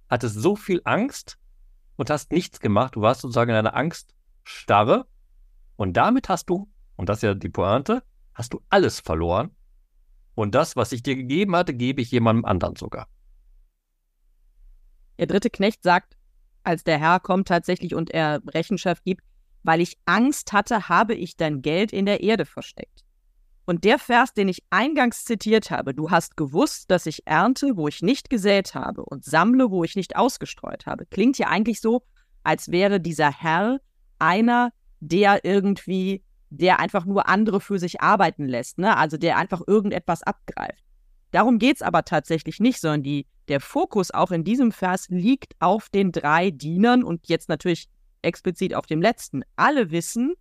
hattest 0.09 0.35
so 0.35 0.57
viel 0.57 0.81
Angst 0.83 1.37
und 1.95 2.09
hast 2.09 2.29
nichts 2.33 2.59
gemacht. 2.59 2.97
Du 2.97 3.01
warst 3.01 3.21
sozusagen 3.21 3.51
in 3.51 3.55
einer 3.55 3.73
Angststarre. 3.73 5.07
Und 5.77 5.95
damit 5.95 6.27
hast 6.27 6.49
du, 6.49 6.69
und 6.97 7.07
das 7.07 7.19
ist 7.19 7.21
ja 7.21 7.33
die 7.35 7.47
Pointe, 7.47 8.03
hast 8.33 8.51
du 8.51 8.59
alles 8.69 8.99
verloren. 8.99 9.55
Und 10.33 10.55
das, 10.55 10.75
was 10.75 10.91
ich 10.91 11.01
dir 11.01 11.15
gegeben 11.15 11.55
hatte, 11.55 11.73
gebe 11.73 12.01
ich 12.01 12.11
jemandem 12.11 12.43
anderen 12.43 12.75
sogar. 12.75 13.07
Der 15.17 15.27
dritte 15.27 15.49
Knecht 15.49 15.83
sagt, 15.83 16.17
als 16.63 16.83
der 16.83 16.99
Herr 16.99 17.21
kommt 17.21 17.47
tatsächlich 17.47 17.95
und 17.95 18.11
er 18.11 18.41
Rechenschaft 18.45 19.05
gibt, 19.05 19.23
weil 19.63 19.79
ich 19.79 19.97
Angst 20.03 20.51
hatte, 20.51 20.89
habe 20.89 21.13
ich 21.15 21.37
dein 21.37 21.61
Geld 21.61 21.93
in 21.93 22.05
der 22.05 22.19
Erde 22.19 22.43
versteckt. 22.43 23.04
Und 23.65 23.83
der 23.83 23.97
Vers, 23.97 24.33
den 24.33 24.47
ich 24.47 24.63
eingangs 24.69 25.25
zitiert 25.25 25.71
habe, 25.71 25.93
du 25.95 26.11
hast 26.11 26.37
gewusst, 26.37 26.91
dass 26.91 27.07
ich 27.07 27.25
ernte, 27.25 27.75
wo 27.75 27.87
ich 27.87 28.03
nicht 28.03 28.29
gesät 28.29 28.75
habe 28.75 29.03
und 29.03 29.25
sammle, 29.25 29.71
wo 29.71 29.83
ich 29.83 29.95
nicht 29.95 30.15
ausgestreut 30.15 30.85
habe, 30.85 31.05
klingt 31.07 31.37
ja 31.39 31.47
eigentlich 31.47 31.81
so, 31.81 32.03
als 32.43 32.69
wäre 32.69 32.99
dieser 32.99 33.31
Herr 33.31 33.79
einer, 34.19 34.71
der 34.99 35.43
irgendwie, 35.43 36.23
der 36.51 36.79
einfach 36.79 37.05
nur 37.05 37.27
andere 37.27 37.59
für 37.59 37.79
sich 37.79 38.01
arbeiten 38.01 38.45
lässt, 38.45 38.77
ne? 38.77 38.95
also 38.95 39.17
der 39.17 39.37
einfach 39.37 39.61
irgendetwas 39.65 40.21
abgreift. 40.21 40.83
Darum 41.31 41.57
geht 41.57 41.77
es 41.77 41.81
aber 41.81 42.05
tatsächlich 42.05 42.59
nicht, 42.59 42.79
sondern 42.79 43.03
die, 43.03 43.25
der 43.47 43.59
Fokus 43.59 44.11
auch 44.11 44.31
in 44.31 44.43
diesem 44.43 44.71
Vers 44.71 45.07
liegt 45.09 45.53
auf 45.59 45.89
den 45.89 46.11
drei 46.11 46.51
Dienern 46.51 47.03
und 47.03 47.27
jetzt 47.27 47.49
natürlich 47.49 47.89
explizit 48.21 48.75
auf 48.75 48.85
dem 48.85 49.01
letzten. 49.01 49.43
Alle 49.55 49.91
wissen 49.91 50.35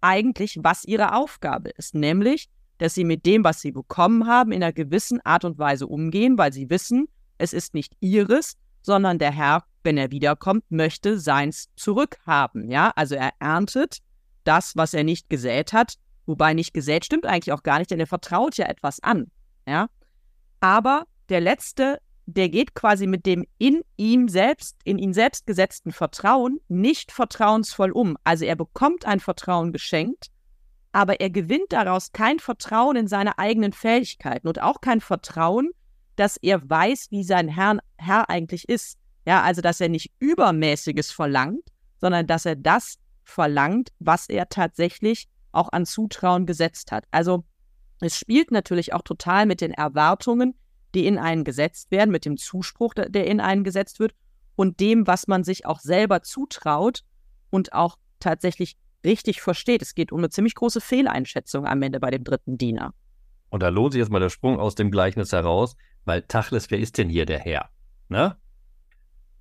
eigentlich, 0.00 0.58
was 0.60 0.84
ihre 0.84 1.14
Aufgabe 1.14 1.70
ist, 1.70 1.94
nämlich, 1.94 2.50
dass 2.78 2.94
sie 2.94 3.04
mit 3.04 3.26
dem, 3.26 3.44
was 3.44 3.60
sie 3.60 3.72
bekommen 3.72 4.26
haben, 4.26 4.52
in 4.52 4.62
einer 4.62 4.72
gewissen 4.72 5.20
Art 5.24 5.44
und 5.44 5.58
Weise 5.58 5.86
umgehen, 5.86 6.38
weil 6.38 6.52
sie 6.52 6.70
wissen, 6.70 7.08
es 7.38 7.52
ist 7.52 7.74
nicht 7.74 7.94
ihres, 8.00 8.56
sondern 8.82 9.18
der 9.18 9.32
Herr, 9.32 9.64
wenn 9.82 9.96
er 9.96 10.10
wiederkommt, 10.10 10.64
möchte 10.70 11.18
seins 11.18 11.68
zurückhaben. 11.76 12.70
Ja, 12.70 12.92
also 12.96 13.14
er 13.14 13.32
erntet 13.38 13.98
das, 14.44 14.76
was 14.76 14.94
er 14.94 15.04
nicht 15.04 15.28
gesät 15.30 15.72
hat, 15.72 15.94
wobei 16.26 16.54
nicht 16.54 16.74
gesät 16.74 17.04
stimmt 17.04 17.26
eigentlich 17.26 17.52
auch 17.52 17.62
gar 17.62 17.78
nicht, 17.78 17.90
denn 17.90 18.00
er 18.00 18.06
vertraut 18.06 18.56
ja 18.56 18.66
etwas 18.66 19.00
an. 19.00 19.30
Ja, 19.66 19.88
aber 20.60 21.04
der 21.28 21.40
letzte 21.40 21.98
der 22.26 22.48
geht 22.48 22.74
quasi 22.74 23.06
mit 23.06 23.26
dem 23.26 23.44
in 23.58 23.82
ihm 23.96 24.28
selbst, 24.28 24.78
in 24.84 24.98
ihn 24.98 25.12
selbst 25.12 25.46
gesetzten 25.46 25.92
Vertrauen 25.92 26.60
nicht 26.68 27.12
vertrauensvoll 27.12 27.90
um. 27.90 28.16
Also 28.24 28.44
er 28.44 28.56
bekommt 28.56 29.04
ein 29.04 29.20
Vertrauen 29.20 29.72
geschenkt, 29.72 30.28
aber 30.94 31.20
er 31.20 31.28
gewinnt 31.28 31.72
daraus 31.72 32.12
kein 32.12 32.38
Vertrauen 32.38 32.94
in 32.94 33.08
seine 33.08 33.36
eigenen 33.36 33.72
Fähigkeiten 33.72 34.46
und 34.46 34.62
auch 34.62 34.80
kein 34.80 35.00
Vertrauen, 35.00 35.72
dass 36.14 36.36
er 36.36 36.70
weiß, 36.70 37.08
wie 37.10 37.24
sein 37.24 37.48
Herr, 37.48 37.78
Herr 37.96 38.30
eigentlich 38.30 38.68
ist. 38.68 38.96
Ja, 39.26 39.42
also 39.42 39.60
dass 39.60 39.80
er 39.80 39.88
nicht 39.88 40.12
Übermäßiges 40.20 41.10
verlangt, 41.10 41.64
sondern 42.00 42.28
dass 42.28 42.46
er 42.46 42.54
das 42.54 42.98
verlangt, 43.24 43.90
was 43.98 44.28
er 44.28 44.48
tatsächlich 44.48 45.26
auch 45.50 45.72
an 45.72 45.84
Zutrauen 45.84 46.46
gesetzt 46.46 46.92
hat. 46.92 47.06
Also 47.10 47.42
es 48.00 48.16
spielt 48.16 48.52
natürlich 48.52 48.92
auch 48.92 49.02
total 49.02 49.46
mit 49.46 49.62
den 49.62 49.72
Erwartungen, 49.72 50.54
die 50.94 51.06
in 51.06 51.18
einen 51.18 51.42
gesetzt 51.42 51.90
werden, 51.90 52.12
mit 52.12 52.24
dem 52.24 52.36
Zuspruch, 52.36 52.94
der 52.94 53.26
in 53.26 53.40
einen 53.40 53.64
gesetzt 53.64 53.98
wird 53.98 54.14
und 54.54 54.78
dem, 54.78 55.08
was 55.08 55.26
man 55.26 55.42
sich 55.42 55.66
auch 55.66 55.80
selber 55.80 56.22
zutraut 56.22 57.00
und 57.50 57.72
auch 57.72 57.96
tatsächlich 58.20 58.76
richtig 59.04 59.40
versteht. 59.42 59.82
Es 59.82 59.94
geht 59.94 60.12
um 60.12 60.18
eine 60.18 60.30
ziemlich 60.30 60.54
große 60.54 60.80
Fehleinschätzung 60.80 61.66
am 61.66 61.82
Ende 61.82 62.00
bei 62.00 62.10
dem 62.10 62.24
dritten 62.24 62.58
Diener. 62.58 62.94
Und 63.50 63.62
da 63.62 63.68
lohnt 63.68 63.92
sich 63.92 64.00
jetzt 64.00 64.10
mal 64.10 64.20
der 64.20 64.30
Sprung 64.30 64.58
aus 64.58 64.74
dem 64.74 64.90
Gleichnis 64.90 65.32
heraus, 65.32 65.76
weil 66.04 66.22
Tachles, 66.22 66.70
wer 66.70 66.78
ist 66.78 66.98
denn 66.98 67.08
hier 67.08 67.26
der 67.26 67.38
Herr? 67.38 67.70
Ne? 68.08 68.36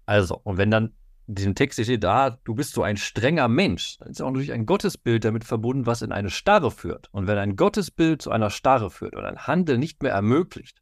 Also, 0.05 0.39
und 0.43 0.57
wenn 0.57 0.71
dann 0.71 0.93
in 1.27 1.35
diesem 1.35 1.55
Text 1.55 1.81
steht, 1.81 2.03
da, 2.03 2.27
ah, 2.27 2.37
du 2.43 2.53
bist 2.53 2.73
so 2.73 2.83
ein 2.83 2.97
strenger 2.97 3.47
Mensch, 3.47 3.97
dann 3.97 4.09
ist 4.09 4.21
auch 4.21 4.29
natürlich 4.29 4.51
ein 4.51 4.65
Gottesbild 4.65 5.23
damit 5.23 5.45
verbunden, 5.45 5.85
was 5.85 6.01
in 6.01 6.11
eine 6.11 6.29
Starre 6.29 6.69
führt. 6.69 7.07
Und 7.11 7.27
wenn 7.27 7.37
ein 7.37 7.55
Gottesbild 7.55 8.21
zu 8.21 8.29
einer 8.31 8.49
Starre 8.49 8.89
führt 8.89 9.15
und 9.15 9.23
ein 9.23 9.47
Handel 9.47 9.77
nicht 9.77 10.03
mehr 10.03 10.11
ermöglicht, 10.11 10.81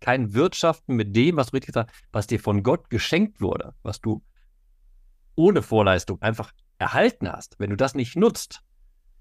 kein 0.00 0.34
Wirtschaften 0.34 0.96
mit 0.96 1.14
dem, 1.14 1.36
was 1.36 1.48
du 1.48 1.56
richtig 1.56 1.68
gesagt 1.68 1.92
was 2.12 2.26
dir 2.26 2.40
von 2.40 2.62
Gott 2.62 2.90
geschenkt 2.90 3.40
wurde, 3.40 3.74
was 3.82 4.00
du 4.00 4.22
ohne 5.34 5.62
Vorleistung 5.62 6.20
einfach 6.22 6.52
erhalten 6.78 7.30
hast. 7.30 7.56
Wenn 7.58 7.70
du 7.70 7.76
das 7.76 7.94
nicht 7.94 8.16
nutzt, 8.16 8.60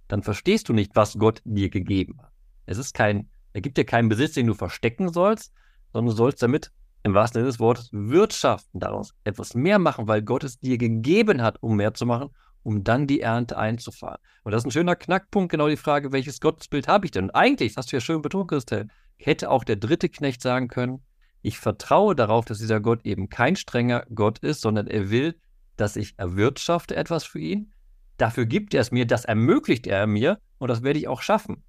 dann 0.08 0.24
verstehst 0.24 0.70
du 0.70 0.74
nicht, 0.74 0.96
was 0.96 1.18
Gott 1.18 1.42
dir 1.46 1.70
gegeben 1.70 2.22
hat. 2.22 2.32
Es 2.66 2.78
ist 2.78 2.94
kein, 2.94 3.30
er 3.54 3.62
gibt 3.62 3.78
dir 3.78 3.86
keinen 3.86 4.10
Besitz, 4.10 4.34
den 4.34 4.48
du 4.48 4.54
verstecken 4.54 5.12
sollst, 5.12 5.54
sondern 5.92 6.12
du 6.12 6.16
sollst 6.16 6.42
damit 6.42 6.72
im 7.04 7.14
wahrsten 7.14 7.40
Sinne 7.40 7.50
des 7.50 7.60
Wortes 7.60 7.90
wirtschaften, 7.92 8.80
daraus 8.80 9.14
etwas 9.24 9.56
mehr 9.56 9.78
machen, 9.78 10.08
weil 10.08 10.22
Gott 10.22 10.44
es 10.44 10.60
dir 10.60 10.78
gegeben 10.78 11.42
hat, 11.42 11.62
um 11.62 11.76
mehr 11.76 11.94
zu 11.94 12.06
machen, 12.06 12.30
um 12.64 12.84
dann 12.84 13.08
die 13.08 13.20
Ernte 13.20 13.58
einzufahren. 13.58 14.20
Und 14.44 14.54
das 14.54 14.62
ist 14.62 14.68
ein 14.68 14.72
schöner 14.72 14.96
Knackpunkt, 14.96 15.52
genau 15.52 15.68
die 15.68 15.76
Frage, 15.76 16.14
welches 16.14 16.40
Gottesbild 16.40 16.88
habe 16.88 17.06
ich 17.06 17.12
denn? 17.12 17.26
Und 17.26 17.32
eigentlich, 17.32 17.74
das 17.74 17.84
hast 17.84 17.92
du 17.92 17.98
ja 17.98 18.02
schön 18.02 18.22
betont, 18.22 18.50
Christel, 18.50 18.88
hätte 19.18 19.50
auch 19.50 19.66
der 19.66 19.76
dritte 19.76 20.10
Knecht 20.10 20.42
sagen 20.42 20.70
können, 20.70 21.04
ich 21.42 21.60
vertraue 21.60 22.16
darauf, 22.16 22.46
dass 22.46 22.60
dieser 22.60 22.80
Gott 22.80 23.06
eben 23.06 23.30
kein 23.30 23.58
strenger 23.58 24.06
Gott 24.16 24.40
ist, 24.40 24.62
sondern 24.62 24.88
er 24.88 25.10
will, 25.10 25.38
dass 25.78 25.96
ich 25.96 26.14
erwirtschafte 26.18 26.96
etwas 26.96 27.24
für 27.24 27.40
ihn. 27.40 27.74
Dafür 28.18 28.46
gibt 28.46 28.74
er 28.74 28.82
es 28.82 28.92
mir, 28.92 29.06
das 29.06 29.26
ermöglicht 29.26 29.88
er 29.88 30.08
mir 30.08 30.40
und 30.60 30.68
das 30.68 30.84
werde 30.84 31.00
ich 31.00 31.08
auch 31.08 31.22
schaffen. 31.22 31.64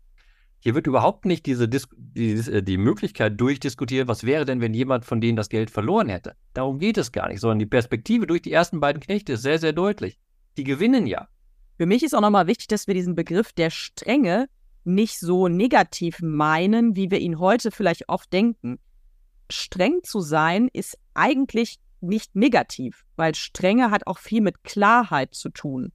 Hier 0.61 0.75
wird 0.75 0.87
überhaupt 0.87 1.27
nicht 1.27 1.45
diese 1.45 1.69
Dis 1.69 1.89
die, 1.95 2.33
äh, 2.33 2.63
die 2.63 2.79
Möglichkeit 2.79 3.39
durchdiskutiert, 3.39 4.09
was 4.09 4.25
wäre 4.25 4.47
denn, 4.47 4.63
wenn 4.63 4.73
jemand 4.73 5.05
von 5.05 5.21
denen 5.21 5.37
das 5.37 5.51
Geld 5.51 5.71
verloren 5.71 6.09
hätte. 6.09 6.37
Darum 6.55 6.79
geht 6.79 6.97
es 6.97 7.13
gar 7.13 7.29
nicht, 7.29 7.41
sondern 7.41 7.59
die 7.59 7.67
Perspektive 7.67 8.27
durch 8.27 8.41
die 8.41 8.53
ersten 8.53 8.81
beiden 8.81 9.01
Knechte 9.03 9.35
ist 9.35 9.43
sehr, 9.43 9.59
sehr 9.59 9.75
deutlich. 9.75 10.19
Die 10.57 10.65
gewinnen 10.65 11.07
ja. 11.07 11.29
Für 11.77 11.85
mich 11.85 12.03
ist 12.03 12.15
auch 12.15 12.23
nochmal 12.23 12.47
wichtig, 12.47 12.69
dass 12.69 12.87
wir 12.87 12.95
diesen 12.95 13.15
Begriff 13.15 13.53
der 13.53 13.69
Strenge 13.69 14.49
nicht 14.85 15.19
so 15.19 15.49
negativ 15.49 16.21
meinen, 16.23 16.97
wie 16.97 17.11
wir 17.11 17.19
ihn 17.19 17.39
heute 17.39 17.71
vielleicht 17.71 18.09
oft 18.09 18.33
denken. 18.33 18.79
Streng 19.51 20.03
zu 20.03 20.21
sein 20.21 20.69
ist 20.73 20.99
eigentlich 21.13 21.77
nicht 22.05 22.37
negativ, 22.37 23.05
weil 23.17 23.35
Strenge 23.35 23.91
hat 23.91 24.07
auch 24.07 24.19
viel 24.19 24.41
mit 24.41 24.65
Klarheit 24.65 25.35
zu 25.35 25.49
tun. 25.49 25.93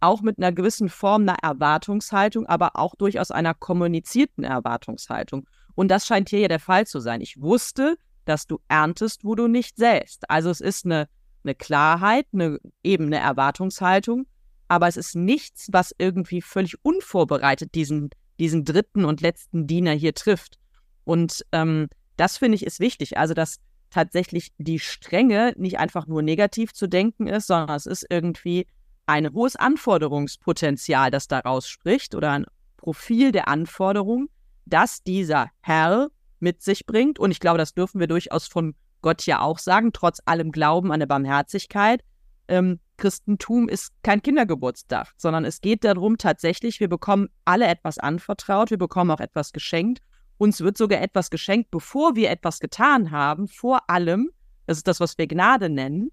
Auch 0.00 0.22
mit 0.22 0.38
einer 0.38 0.52
gewissen 0.52 0.88
Form 0.88 1.22
einer 1.22 1.38
Erwartungshaltung, 1.42 2.46
aber 2.46 2.76
auch 2.76 2.94
durchaus 2.94 3.30
einer 3.30 3.54
kommunizierten 3.54 4.44
Erwartungshaltung. 4.44 5.48
Und 5.74 5.88
das 5.88 6.06
scheint 6.06 6.28
hier 6.28 6.40
ja 6.40 6.48
der 6.48 6.60
Fall 6.60 6.86
zu 6.86 7.00
sein. 7.00 7.20
Ich 7.20 7.40
wusste, 7.40 7.96
dass 8.24 8.46
du 8.46 8.58
erntest, 8.68 9.24
wo 9.24 9.34
du 9.34 9.48
nicht 9.48 9.76
säst. 9.76 10.30
Also 10.30 10.50
es 10.50 10.60
ist 10.60 10.84
eine, 10.84 11.08
eine 11.44 11.54
Klarheit, 11.54 12.26
eine, 12.32 12.58
eben 12.82 13.06
eine 13.06 13.18
Erwartungshaltung, 13.18 14.26
aber 14.68 14.86
es 14.86 14.96
ist 14.96 15.16
nichts, 15.16 15.68
was 15.72 15.94
irgendwie 15.98 16.42
völlig 16.42 16.76
unvorbereitet 16.84 17.74
diesen, 17.74 18.10
diesen 18.38 18.64
dritten 18.64 19.04
und 19.04 19.20
letzten 19.20 19.66
Diener 19.66 19.92
hier 19.92 20.14
trifft. 20.14 20.58
Und 21.04 21.44
ähm, 21.52 21.88
das 22.16 22.36
finde 22.36 22.56
ich 22.56 22.66
ist 22.66 22.80
wichtig. 22.80 23.16
Also, 23.16 23.32
dass 23.32 23.56
tatsächlich 23.90 24.52
die 24.58 24.78
Strenge 24.78 25.54
nicht 25.56 25.78
einfach 25.78 26.06
nur 26.06 26.22
negativ 26.22 26.72
zu 26.72 26.86
denken 26.86 27.26
ist, 27.26 27.46
sondern 27.46 27.76
es 27.76 27.86
ist 27.86 28.06
irgendwie 28.08 28.66
ein 29.06 29.32
hohes 29.32 29.56
Anforderungspotenzial, 29.56 31.10
das 31.10 31.28
daraus 31.28 31.68
spricht 31.68 32.14
oder 32.14 32.32
ein 32.32 32.46
Profil 32.76 33.32
der 33.32 33.48
Anforderung, 33.48 34.28
das 34.66 35.02
dieser 35.02 35.50
Herr 35.60 36.08
mit 36.40 36.62
sich 36.62 36.86
bringt. 36.86 37.18
Und 37.18 37.30
ich 37.30 37.40
glaube, 37.40 37.58
das 37.58 37.74
dürfen 37.74 38.00
wir 38.00 38.06
durchaus 38.06 38.46
von 38.46 38.74
Gott 39.00 39.24
ja 39.26 39.40
auch 39.40 39.58
sagen, 39.58 39.92
trotz 39.92 40.20
allem 40.24 40.52
Glauben 40.52 40.88
an 40.88 40.94
eine 40.94 41.06
Barmherzigkeit, 41.06 42.02
ähm, 42.48 42.80
Christentum 42.96 43.68
ist 43.68 43.92
kein 44.02 44.22
Kindergeburtstag, 44.22 45.12
sondern 45.16 45.44
es 45.44 45.60
geht 45.60 45.84
darum 45.84 46.18
tatsächlich, 46.18 46.80
wir 46.80 46.88
bekommen 46.88 47.28
alle 47.44 47.66
etwas 47.66 47.98
anvertraut, 47.98 48.70
wir 48.70 48.78
bekommen 48.78 49.10
auch 49.10 49.20
etwas 49.20 49.52
geschenkt. 49.52 50.00
Uns 50.38 50.60
wird 50.60 50.78
sogar 50.78 51.02
etwas 51.02 51.30
geschenkt, 51.30 51.70
bevor 51.70 52.16
wir 52.16 52.30
etwas 52.30 52.60
getan 52.60 53.10
haben, 53.10 53.48
vor 53.48 53.90
allem. 53.90 54.30
Das 54.66 54.78
ist 54.78 54.86
das, 54.86 55.00
was 55.00 55.18
wir 55.18 55.26
Gnade 55.26 55.68
nennen. 55.68 56.10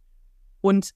Und 0.62 0.92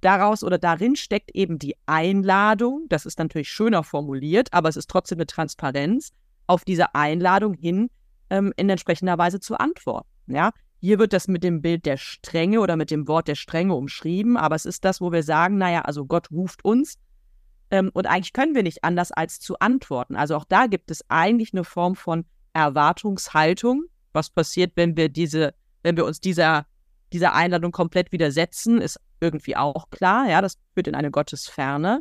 daraus 0.00 0.44
oder 0.44 0.58
darin 0.58 0.94
steckt 0.94 1.34
eben 1.34 1.58
die 1.58 1.76
Einladung, 1.86 2.86
das 2.88 3.06
ist 3.06 3.18
natürlich 3.18 3.48
schöner 3.48 3.82
formuliert, 3.82 4.52
aber 4.52 4.68
es 4.68 4.76
ist 4.76 4.88
trotzdem 4.88 5.18
eine 5.18 5.26
Transparenz, 5.26 6.12
auf 6.46 6.64
diese 6.64 6.94
Einladung 6.94 7.54
hin 7.54 7.90
ähm, 8.30 8.52
in 8.56 8.70
entsprechender 8.70 9.18
Weise 9.18 9.40
zu 9.40 9.58
antworten. 9.58 10.08
Ja, 10.28 10.52
hier 10.80 10.98
wird 10.98 11.12
das 11.12 11.26
mit 11.26 11.42
dem 11.42 11.62
Bild 11.62 11.86
der 11.86 11.96
Strenge 11.96 12.60
oder 12.60 12.76
mit 12.76 12.90
dem 12.90 13.08
Wort 13.08 13.26
der 13.26 13.34
Strenge 13.34 13.74
umschrieben, 13.74 14.36
aber 14.36 14.54
es 14.54 14.66
ist 14.66 14.84
das, 14.84 15.00
wo 15.00 15.10
wir 15.10 15.22
sagen, 15.22 15.58
naja, 15.58 15.82
also 15.82 16.04
Gott 16.04 16.30
ruft 16.30 16.64
uns 16.64 16.98
ähm, 17.70 17.90
und 17.92 18.06
eigentlich 18.06 18.32
können 18.32 18.54
wir 18.54 18.62
nicht 18.62 18.84
anders 18.84 19.10
als 19.10 19.40
zu 19.40 19.58
antworten. 19.58 20.14
Also 20.14 20.36
auch 20.36 20.44
da 20.44 20.66
gibt 20.66 20.90
es 20.90 21.04
eigentlich 21.08 21.52
eine 21.52 21.64
Form 21.64 21.96
von 21.96 22.24
Erwartungshaltung. 22.56 23.84
Was 24.12 24.30
passiert, 24.30 24.72
wenn 24.76 24.96
wir 24.96 25.08
diese, 25.08 25.54
wenn 25.82 25.96
wir 25.96 26.06
uns 26.06 26.20
dieser, 26.20 26.66
dieser 27.12 27.34
Einladung 27.34 27.70
komplett 27.70 28.12
widersetzen, 28.12 28.80
ist 28.80 28.98
irgendwie 29.20 29.56
auch 29.56 29.90
klar. 29.90 30.28
Ja, 30.28 30.40
das 30.40 30.58
führt 30.74 30.88
in 30.88 30.94
eine 30.94 31.10
Gottesferne. 31.10 32.00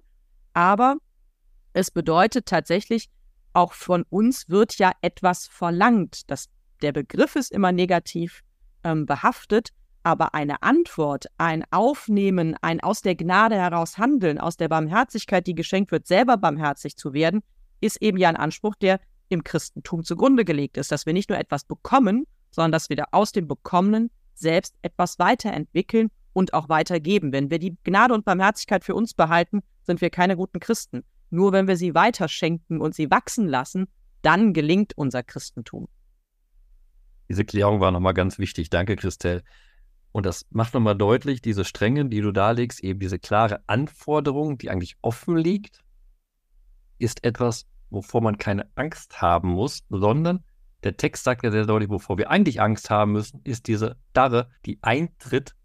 Aber 0.54 0.96
Es 1.74 1.92
bedeutet 1.92 2.46
tatsächlich, 2.46 3.10
auch 3.52 3.74
von 3.74 4.06
uns 4.10 4.48
wird 4.48 4.78
ja 4.78 4.94
etwas 5.02 5.46
verlangt. 5.46 6.22
Das, 6.32 6.48
der 6.82 6.94
Begriff 6.94 7.36
ist 7.36 7.52
immer 7.52 7.74
negativ 7.74 8.44
ähm, 8.86 9.06
behaftet, 9.06 9.72
aber 10.04 10.34
eine 10.34 10.64
Antwort, 10.64 11.26
ein 11.38 11.66
Aufnehmen, 11.72 12.56
ein 12.62 12.80
aus 12.80 13.02
der 13.02 13.16
Gnade 13.16 13.56
heraus 13.56 13.98
handeln, 13.98 14.40
aus 14.40 14.56
der 14.56 14.70
Barmherzigkeit, 14.70 15.48
die 15.48 15.56
geschenkt 15.56 15.92
wird, 15.92 16.08
selber 16.08 16.38
barmherzig 16.38 16.96
zu 16.96 17.12
werden, 17.12 17.42
ist 17.82 18.02
eben 18.02 18.18
ja 18.18 18.30
ein 18.30 18.38
Anspruch, 18.38 18.76
der 18.76 19.02
im 19.30 19.44
Christentum 19.44 20.04
zugrunde 20.04 20.46
gelegt 20.46 20.78
ist, 20.78 20.92
dass 20.92 21.06
wir 21.06 21.14
nicht 21.14 21.30
nur 21.30 21.40
etwas 21.40 21.64
bekommen, 21.66 22.26
sondern 22.52 22.72
dass 22.72 22.90
wir 22.90 22.96
da 22.96 23.06
aus 23.12 23.32
dem 23.32 23.48
Bekommenen 23.48 24.12
selbst 24.34 24.76
etwas 24.82 25.20
weiterentwickeln 25.20 26.10
und 26.34 26.54
auch 26.54 26.70
weitergeben. 26.70 27.32
Wenn 27.32 27.50
wir 27.50 27.60
die 27.60 27.78
Gnade 27.84 28.14
und 28.14 28.26
Barmherzigkeit 28.26 28.84
für 28.84 28.96
uns 28.96 29.14
behalten, 29.14 29.62
sind 29.84 30.02
wir 30.02 30.10
keine 30.10 30.36
guten 30.36 30.60
Christen. 30.60 31.04
Nur 31.30 31.52
wenn 31.52 31.68
wir 31.68 31.78
sie 31.78 31.96
weiterschenken 31.96 32.82
und 32.82 32.94
sie 32.94 33.10
wachsen 33.10 33.48
lassen, 33.48 33.88
dann 34.22 34.54
gelingt 34.54 34.98
unser 34.98 35.24
Christentum. 35.24 35.88
Diese 37.30 37.46
Klärung 37.46 37.80
war 37.80 37.92
nochmal 37.92 38.14
ganz 38.14 38.38
wichtig. 38.38 38.70
Danke, 38.70 38.96
Christelle. 38.96 39.44
Und 40.12 40.26
das 40.26 40.46
macht 40.50 40.74
nochmal 40.74 40.96
deutlich, 40.96 41.42
diese 41.42 41.66
Strenge, 41.66 42.06
die 42.06 42.22
du 42.22 42.32
darlegst, 42.32 42.82
eben 42.84 43.00
diese 43.00 43.20
klare 43.20 43.62
Anforderung, 43.68 44.58
die 44.58 44.70
eigentlich 44.70 44.96
offen 45.02 45.36
liegt, 45.36 45.84
ist 47.00 47.26
etwas, 47.26 47.66
wovor 47.90 48.22
man 48.22 48.38
keine 48.38 48.70
Angst 48.76 49.22
haben 49.22 49.50
muss, 49.50 49.84
sondern 49.90 50.44
der 50.84 50.98
Text 50.98 51.24
sagt 51.24 51.44
ja 51.44 51.52
sehr 51.52 51.66
deutlich, 51.66 51.90
wovor 51.90 52.18
wir 52.18 52.30
eigentlich 52.30 52.62
Angst 52.62 52.90
haben 52.90 53.14
müssen, 53.14 53.42
ist 53.44 53.68
diese 53.68 53.98
Darre, 54.14 54.52
die 54.66 54.78
eintritt 54.84 55.56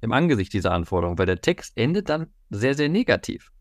im 0.00 0.12
Angesicht 0.12 0.52
dieser 0.52 0.72
Anforderung, 0.72 1.18
weil 1.18 1.26
der 1.26 1.40
Text 1.42 1.76
endet 1.76 2.08
dann 2.08 2.32
sehr, 2.48 2.74
sehr 2.74 2.88
negativ. 2.88 3.52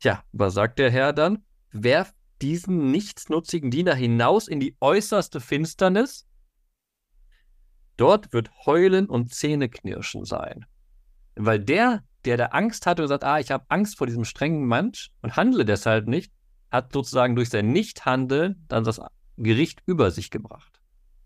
Tja, 0.00 0.24
was 0.32 0.54
sagt 0.54 0.78
der 0.78 0.90
Herr 0.90 1.12
dann? 1.12 1.44
Werft 1.70 2.14
diesen 2.42 2.90
nichtsnutzigen 2.90 3.70
Diener 3.70 3.94
hinaus 3.94 4.48
in 4.48 4.60
die 4.60 4.76
äußerste 4.80 5.40
Finsternis. 5.40 6.26
Dort 7.96 8.32
wird 8.32 8.50
Heulen 8.66 9.06
und 9.06 9.32
Zähneknirschen 9.32 10.24
sein. 10.24 10.64
Weil 11.36 11.60
der, 11.60 12.02
der 12.24 12.36
da 12.38 12.46
Angst 12.46 12.86
hatte 12.86 13.02
und 13.02 13.08
sagt, 13.08 13.24
ah, 13.24 13.38
ich 13.38 13.50
habe 13.50 13.66
Angst 13.68 13.98
vor 13.98 14.06
diesem 14.06 14.24
strengen 14.24 14.66
Mensch 14.66 15.10
und 15.22 15.36
handle 15.36 15.64
deshalb 15.64 16.08
nicht, 16.08 16.32
hat 16.70 16.92
sozusagen 16.92 17.36
durch 17.36 17.50
sein 17.50 17.72
Nichthandeln 17.72 18.64
dann 18.68 18.84
das 18.84 19.00
Gericht 19.36 19.82
über 19.86 20.10
sich 20.10 20.30
gebracht. 20.30 20.80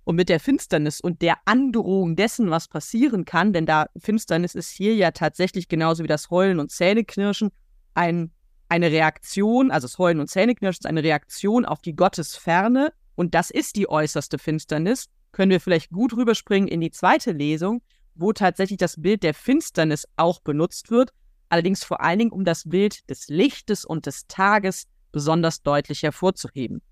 Und 0.04 0.16
mit 0.16 0.28
der 0.28 0.38
Finsternis 0.38 1.00
und 1.00 1.22
der 1.22 1.38
Androhung 1.46 2.14
dessen, 2.14 2.50
was 2.50 2.68
passieren 2.68 3.24
kann, 3.24 3.52
denn 3.52 3.64
da 3.64 3.86
Finsternis 3.96 4.54
ist 4.54 4.70
hier 4.70 4.94
ja 4.94 5.10
tatsächlich 5.12 5.68
genauso 5.68 6.02
wie 6.02 6.08
das 6.08 6.30
Heulen 6.30 6.60
und 6.60 6.70
Zähneknirschen 6.70 7.50
ein, 7.94 8.30
eine 8.68 8.90
Reaktion, 8.90 9.70
also 9.70 9.86
das 9.86 9.98
Heulen 9.98 10.20
und 10.20 10.28
Zähneknirschen 10.28 10.80
ist 10.80 10.86
eine 10.86 11.02
Reaktion 11.02 11.64
auf 11.64 11.80
die 11.80 11.96
Gottesferne. 11.96 12.92
Und 13.14 13.34
das 13.34 13.50
ist 13.50 13.76
die 13.76 13.88
äußerste 13.88 14.38
Finsternis, 14.38 15.06
können 15.32 15.50
wir 15.50 15.60
vielleicht 15.60 15.90
gut 15.90 16.14
rüberspringen 16.14 16.68
in 16.68 16.80
die 16.80 16.90
zweite 16.90 17.32
Lesung, 17.32 17.82
wo 18.14 18.32
tatsächlich 18.32 18.78
das 18.78 19.00
Bild 19.00 19.22
der 19.22 19.34
Finsternis 19.34 20.06
auch 20.16 20.40
benutzt 20.40 20.90
wird, 20.90 21.12
allerdings 21.48 21.84
vor 21.84 22.00
allen 22.00 22.18
Dingen 22.18 22.32
um 22.32 22.44
das 22.44 22.68
Bild 22.68 23.08
des 23.08 23.28
Lichtes 23.28 23.84
und 23.84 24.06
des 24.06 24.26
Tages 24.26 24.86
besonders 25.14 25.62
deutlich 25.62 26.02
hervorzuheben. 26.02 26.82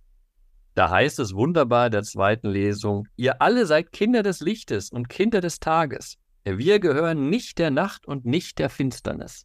Da 0.75 0.89
heißt 0.89 1.19
es 1.19 1.35
wunderbar 1.35 1.91
der 1.91 2.03
zweiten 2.05 2.49
Lesung, 2.49 3.09
ihr 3.17 3.43
alle 3.43 3.67
seid 3.67 3.93
Kinder 3.93 4.23
des 4.23 4.41
Lichtes 4.41 4.91
und 4.91 5.09
Kinder 5.09 5.41
des 5.41 5.59
Tages. 5.59 6.19
Wir 6.45 6.79
gehören 6.79 7.29
nicht 7.29 7.59
der 7.59 7.71
Nacht 7.71 8.07
und 8.07 8.25
nicht 8.25 8.59
der 8.59 8.71
Finsternis. 8.71 9.45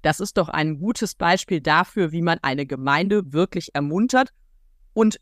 Das 0.00 0.20
ist 0.20 0.38
doch 0.38 0.48
ein 0.48 0.78
gutes 0.78 1.16
Beispiel 1.16 1.60
dafür, 1.60 2.12
wie 2.12 2.22
man 2.22 2.38
eine 2.42 2.66
Gemeinde 2.66 3.32
wirklich 3.32 3.74
ermuntert 3.74 4.30
und 4.92 5.18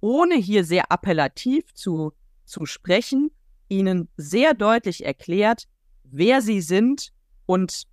ohne 0.00 0.34
hier 0.34 0.64
sehr 0.64 0.90
appellativ 0.90 1.72
zu, 1.72 2.12
zu 2.44 2.66
sprechen, 2.66 3.30
ihnen 3.68 4.08
sehr 4.16 4.54
deutlich 4.54 5.04
erklärt, 5.04 5.68
wer 6.02 6.42
sie 6.42 6.60
sind 6.60 7.12
und 7.46 7.84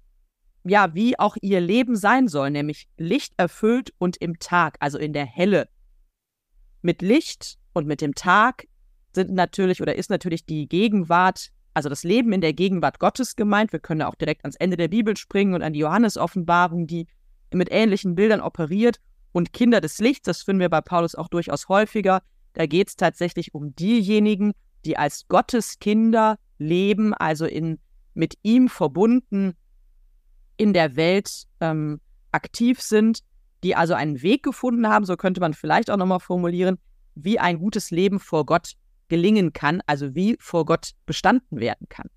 ja, 0.70 0.94
wie 0.94 1.18
auch 1.20 1.36
ihr 1.42 1.62
Leben 1.62 1.96
sein 1.96 2.28
soll, 2.28 2.52
nämlich 2.52 2.88
lichterfüllt 2.98 3.94
und 3.98 4.18
im 4.18 4.40
Tag, 4.40 4.78
also 4.80 4.98
in 4.98 5.14
der 5.14 5.26
Helle. 5.26 5.68
Mit 6.82 7.02
Licht 7.02 7.58
und 7.74 7.88
mit 7.88 8.02
dem 8.02 8.16
Tag 8.16 8.68
sind 9.14 9.32
natürlich 9.32 9.82
oder 9.82 9.96
ist 9.96 10.10
natürlich 10.10 10.46
die 10.46 10.68
Gegenwart, 10.68 11.50
also 11.74 11.90
das 11.90 12.04
Leben 12.04 12.32
in 12.32 12.42
der 12.42 12.54
Gegenwart 12.54 13.00
Gottes 13.00 13.36
gemeint. 13.36 13.72
Wir 13.72 13.80
können 13.80 14.02
auch 14.02 14.16
direkt 14.16 14.44
ans 14.44 14.56
Ende 14.56 14.78
der 14.78 14.88
Bibel 14.88 15.18
springen 15.18 15.54
und 15.54 15.62
an 15.62 15.74
die 15.74 15.80
Johannesoffenbarung, 15.80 16.88
die 16.88 17.08
mit 17.54 17.72
ähnlichen 17.72 18.16
Bildern 18.16 18.42
operiert. 18.42 19.00
Und 19.32 19.54
Kinder 19.54 19.82
des 19.82 20.00
Lichts, 20.00 20.26
das 20.26 20.44
finden 20.44 20.62
wir 20.62 20.70
bei 20.70 20.82
Paulus 20.82 21.16
auch 21.16 21.28
durchaus 21.28 21.70
häufiger. 21.70 22.22
Da 22.54 22.66
geht 22.66 22.90
es 22.90 22.96
tatsächlich 22.96 23.54
um 23.54 23.76
diejenigen, 23.76 24.54
die 24.86 24.98
als 24.98 25.28
Gottes 25.28 25.80
Kinder 25.80 26.38
leben, 26.58 27.14
also 27.14 27.46
in, 27.46 27.80
mit 28.14 28.36
ihm 28.42 28.70
verbunden 28.70 29.56
in 30.60 30.74
der 30.74 30.98
Welt 30.98 31.46
ähm, 31.62 32.02
aktiv 32.32 32.82
sind, 32.82 33.22
die 33.64 33.76
also 33.76 33.94
einen 33.94 34.22
Weg 34.22 34.44
gefunden 34.44 34.88
haben, 34.88 35.06
so 35.06 35.16
könnte 35.16 35.40
man 35.40 35.54
vielleicht 35.54 35.90
auch 35.90 35.98
nochmal 35.98 36.20
formulieren, 36.20 36.78
wie 37.16 37.40
ein 37.40 37.60
gutes 37.60 37.92
Leben 37.92 38.20
vor 38.20 38.46
Gott 38.46 38.74
gelingen 39.08 39.54
kann, 39.54 39.82
also 39.88 40.14
wie 40.16 40.36
vor 40.40 40.66
Gott 40.66 40.92
bestanden 41.06 41.60
werden 41.60 41.88
kann. 41.90 42.08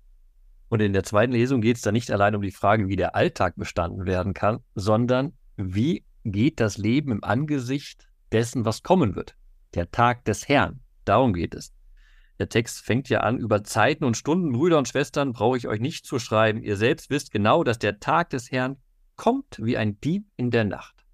Und 0.67 0.81
in 0.81 0.93
der 0.93 1.03
zweiten 1.03 1.31
Lesung 1.31 1.61
geht 1.61 1.77
es 1.77 1.83
da 1.83 1.91
nicht 1.91 2.11
allein 2.11 2.35
um 2.35 2.41
die 2.41 2.51
Frage, 2.51 2.87
wie 2.89 2.95
der 2.95 3.15
Alltag 3.15 3.55
bestanden 3.55 4.05
werden 4.05 4.33
kann, 4.33 4.59
sondern 4.75 5.33
wie 5.55 6.03
geht 6.25 6.59
das 6.59 6.77
Leben 6.77 7.11
im 7.11 7.23
Angesicht 7.23 8.07
dessen, 8.31 8.65
was 8.65 8.83
kommen 8.83 9.15
wird. 9.15 9.35
Der 9.73 9.89
Tag 9.89 10.25
des 10.25 10.49
Herrn. 10.49 10.81
Darum 11.05 11.33
geht 11.33 11.55
es. 11.55 11.71
Der 12.39 12.49
Text 12.49 12.81
fängt 12.81 13.09
ja 13.09 13.19
an, 13.19 13.37
über 13.37 13.63
Zeiten 13.63 14.03
und 14.03 14.17
Stunden, 14.17 14.51
Brüder 14.51 14.77
und 14.77 14.87
Schwestern, 14.87 15.33
brauche 15.33 15.57
ich 15.57 15.67
euch 15.67 15.79
nicht 15.79 16.05
zu 16.05 16.19
schreiben. 16.19 16.63
Ihr 16.63 16.77
selbst 16.77 17.09
wisst 17.09 17.31
genau, 17.31 17.63
dass 17.63 17.79
der 17.79 17.99
Tag 17.99 18.31
des 18.31 18.51
Herrn 18.51 18.77
kommt 19.15 19.59
wie 19.59 19.77
ein 19.77 19.99
Dieb 20.01 20.25
in 20.35 20.49
der 20.49 20.63
Nacht. 20.63 21.05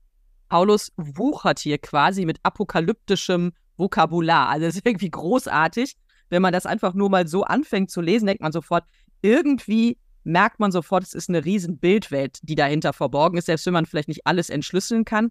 Paulus 0.48 0.92
wuchert 0.98 1.60
hier 1.60 1.78
quasi 1.78 2.26
mit 2.26 2.40
apokalyptischem 2.44 3.52
Vokabular. 3.78 4.50
Also 4.50 4.66
das 4.66 4.76
ist 4.76 4.86
irgendwie 4.86 5.12
großartig. 5.12 5.96
Wenn 6.30 6.42
man 6.42 6.54
das 6.54 6.66
einfach 6.66 6.94
nur 6.94 7.10
mal 7.10 7.28
so 7.28 7.44
anfängt 7.44 7.92
zu 7.92 8.02
lesen, 8.02 8.28
denkt 8.28 8.42
man 8.42 8.52
sofort, 8.52 8.86
irgendwie 9.22 9.98
merkt 10.24 10.60
man 10.60 10.72
sofort, 10.72 11.04
es 11.04 11.14
ist 11.14 11.30
eine 11.30 11.46
riesen 11.46 11.78
Bildwelt, 11.78 12.40
die 12.44 12.56
dahinter 12.56 12.94
verborgen 12.94 13.38
ist, 13.38 13.46
selbst 13.46 13.66
wenn 13.66 13.74
man 13.74 13.86
vielleicht 13.86 14.08
nicht 14.08 14.26
alles 14.26 14.50
entschlüsseln 14.50 15.06
kann. 15.06 15.30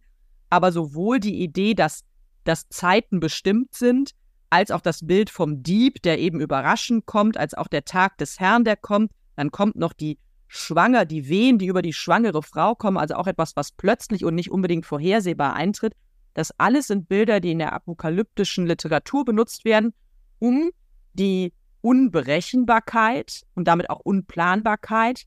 Aber 0.51 0.73
sowohl 0.73 1.21
die 1.21 1.43
Idee, 1.43 1.75
dass, 1.75 2.05
dass 2.45 2.69
Zeiten 2.69 3.21
bestimmt 3.21 3.75
sind, 3.75 4.13
als 4.51 4.71
auch 4.71 4.81
das 4.81 5.07
Bild 5.07 5.31
vom 5.31 5.63
Dieb, 5.63 6.03
der 6.03 6.19
eben 6.19 6.41
überraschend 6.41 7.07
kommt, 7.07 7.37
als 7.37 7.55
auch 7.55 7.69
der 7.69 7.85
Tag 7.85 8.19
des 8.19 8.41
Herrn, 8.41 8.65
der 8.65 8.77
kommt. 8.77 9.13
Dann 9.37 9.51
kommt 9.51 9.77
noch 9.77 9.93
die 9.93 10.19
schwanger, 10.47 11.05
die 11.05 11.29
Wehen, 11.29 11.59
die 11.59 11.67
über 11.67 11.83
die 11.83 11.93
schwangere 11.93 12.43
Frau 12.43 12.75
kommen, 12.75 12.97
also 12.97 13.15
auch 13.15 13.27
etwas, 13.27 13.55
was 13.57 13.73
plötzlich 13.73 14.25
und 14.25 14.35
nicht 14.35 14.51
unbedingt 14.51 14.87
vorhersehbar 14.87 15.55
eintritt. 15.55 15.93
Das 16.35 16.53
alles 16.59 16.87
sind 16.87 17.09
Bilder, 17.09 17.41
die 17.41 17.53
in 17.53 17.59
der 17.59 17.73
apokalyptischen 17.73 18.67
Literatur 18.67 19.25
benutzt 19.25 19.65
werden, 19.65 19.93
um 20.39 20.71
die 21.13 21.53
Unberechenbarkeit 21.83 23.43
und 23.55 23.69
damit 23.69 23.91
auch 23.91 24.01
Unplanbarkeit 24.01 25.25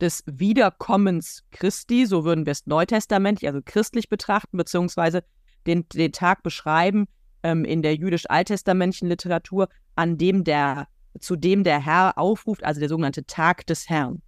des 0.00 0.24
Wiederkommens 0.26 1.44
Christi, 1.50 2.06
so 2.06 2.24
würden 2.24 2.46
wir 2.46 2.52
es 2.52 2.66
neutestamentlich, 2.66 3.46
also 3.46 3.60
christlich 3.64 4.08
betrachten, 4.08 4.56
beziehungsweise 4.56 5.22
den, 5.66 5.86
den 5.90 6.12
Tag 6.12 6.42
beschreiben 6.42 7.06
ähm, 7.42 7.64
in 7.64 7.82
der 7.82 7.96
jüdisch-alttestamentlichen 7.96 9.08
Literatur, 9.08 9.68
an 9.94 10.18
dem 10.18 10.44
der 10.44 10.88
zu 11.18 11.36
dem 11.36 11.64
der 11.64 11.84
Herr 11.84 12.16
aufruft, 12.18 12.64
also 12.64 12.80
der 12.80 12.88
sogenannte 12.88 13.26
Tag 13.26 13.66
des 13.66 13.88
Herrn. 13.88 14.22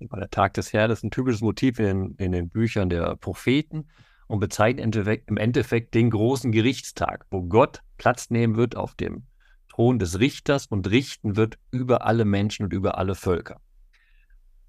Der 0.00 0.30
Tag 0.30 0.54
des 0.54 0.72
Herrn 0.72 0.90
ist 0.90 1.04
ein 1.04 1.10
typisches 1.10 1.42
Motiv 1.42 1.78
in, 1.78 2.14
in 2.16 2.32
den 2.32 2.48
Büchern 2.48 2.88
der 2.88 3.16
Propheten 3.16 3.88
und 4.26 4.40
bezeichnet 4.40 4.96
im 5.26 5.36
Endeffekt 5.36 5.94
den 5.94 6.10
großen 6.10 6.50
Gerichtstag, 6.50 7.26
wo 7.30 7.42
Gott 7.42 7.82
Platz 7.98 8.30
nehmen 8.30 8.56
wird 8.56 8.76
auf 8.76 8.94
dem 8.94 9.26
Thron 9.68 9.98
des 9.98 10.18
Richters 10.18 10.66
und 10.66 10.90
richten 10.90 11.36
wird 11.36 11.58
über 11.70 12.04
alle 12.04 12.24
Menschen 12.24 12.64
und 12.64 12.72
über 12.72 12.98
alle 12.98 13.14
Völker. 13.14 13.60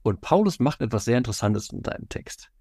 Und 0.02 0.22
Paulus 0.22 0.60
macht 0.60 0.82
etwas 0.82 1.06
sehr 1.06 1.18
Interessantes 1.18 1.70
in 1.72 1.84
seinem 1.84 2.10
Text. 2.10 2.52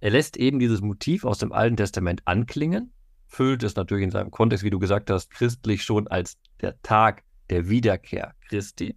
Er 0.00 0.10
lässt 0.10 0.36
eben 0.36 0.58
dieses 0.58 0.80
Motiv 0.80 1.24
aus 1.24 1.38
dem 1.38 1.52
Alten 1.52 1.76
Testament 1.76 2.22
anklingen, 2.24 2.92
füllt 3.32 3.62
es 3.62 3.76
natürlich 3.76 4.04
in 4.04 4.10
seinem 4.10 4.30
Kontext, 4.30 4.62
wie 4.62 4.70
du 4.70 4.78
gesagt 4.78 5.10
hast, 5.10 5.30
christlich 5.30 5.82
schon 5.82 6.06
als 6.06 6.36
der 6.60 6.80
Tag 6.82 7.24
der 7.48 7.68
Wiederkehr 7.70 8.34
Christi. 8.48 8.96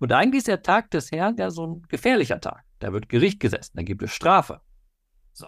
Und 0.00 0.10
eigentlich 0.10 0.38
ist 0.38 0.48
der 0.48 0.62
Tag 0.62 0.90
des 0.90 1.12
Herrn 1.12 1.36
ja 1.36 1.50
so 1.50 1.66
ein 1.66 1.82
gefährlicher 1.88 2.40
Tag. 2.40 2.64
Da 2.78 2.92
wird 2.92 3.10
Gericht 3.10 3.40
gesessen, 3.40 3.72
da 3.76 3.82
gibt 3.82 4.02
es 4.02 4.10
Strafe. 4.10 4.62
So. 5.32 5.46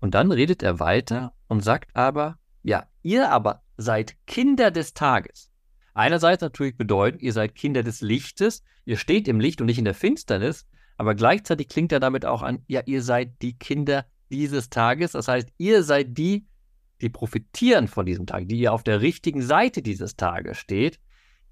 Und 0.00 0.14
dann 0.14 0.30
redet 0.30 0.62
er 0.62 0.78
weiter 0.78 1.32
und 1.48 1.62
sagt 1.62 1.96
aber, 1.96 2.38
ja, 2.62 2.86
ihr 3.02 3.30
aber 3.30 3.62
seid 3.78 4.14
Kinder 4.26 4.70
des 4.70 4.92
Tages. 4.92 5.50
Einerseits 5.94 6.42
natürlich 6.42 6.76
bedeuten, 6.76 7.18
ihr 7.18 7.32
seid 7.32 7.54
Kinder 7.54 7.82
des 7.82 8.02
Lichtes, 8.02 8.62
ihr 8.84 8.98
steht 8.98 9.26
im 9.26 9.40
Licht 9.40 9.60
und 9.60 9.66
nicht 9.66 9.78
in 9.78 9.84
der 9.84 9.94
Finsternis, 9.94 10.66
aber 10.98 11.14
gleichzeitig 11.14 11.68
klingt 11.68 11.92
er 11.92 12.00
damit 12.00 12.26
auch 12.26 12.42
an, 12.42 12.62
ja, 12.66 12.82
ihr 12.84 13.02
seid 13.02 13.40
die 13.40 13.56
Kinder 13.56 14.04
dieses 14.30 14.68
Tages. 14.68 15.12
Das 15.12 15.28
heißt, 15.28 15.48
ihr 15.56 15.82
seid 15.82 16.18
die, 16.18 16.46
die 17.00 17.08
profitieren 17.08 17.88
von 17.88 18.06
diesem 18.06 18.26
Tag, 18.26 18.48
die 18.48 18.58
ihr 18.58 18.72
auf 18.72 18.82
der 18.82 19.00
richtigen 19.00 19.42
Seite 19.42 19.82
dieses 19.82 20.16
Tages 20.16 20.58
steht. 20.58 21.00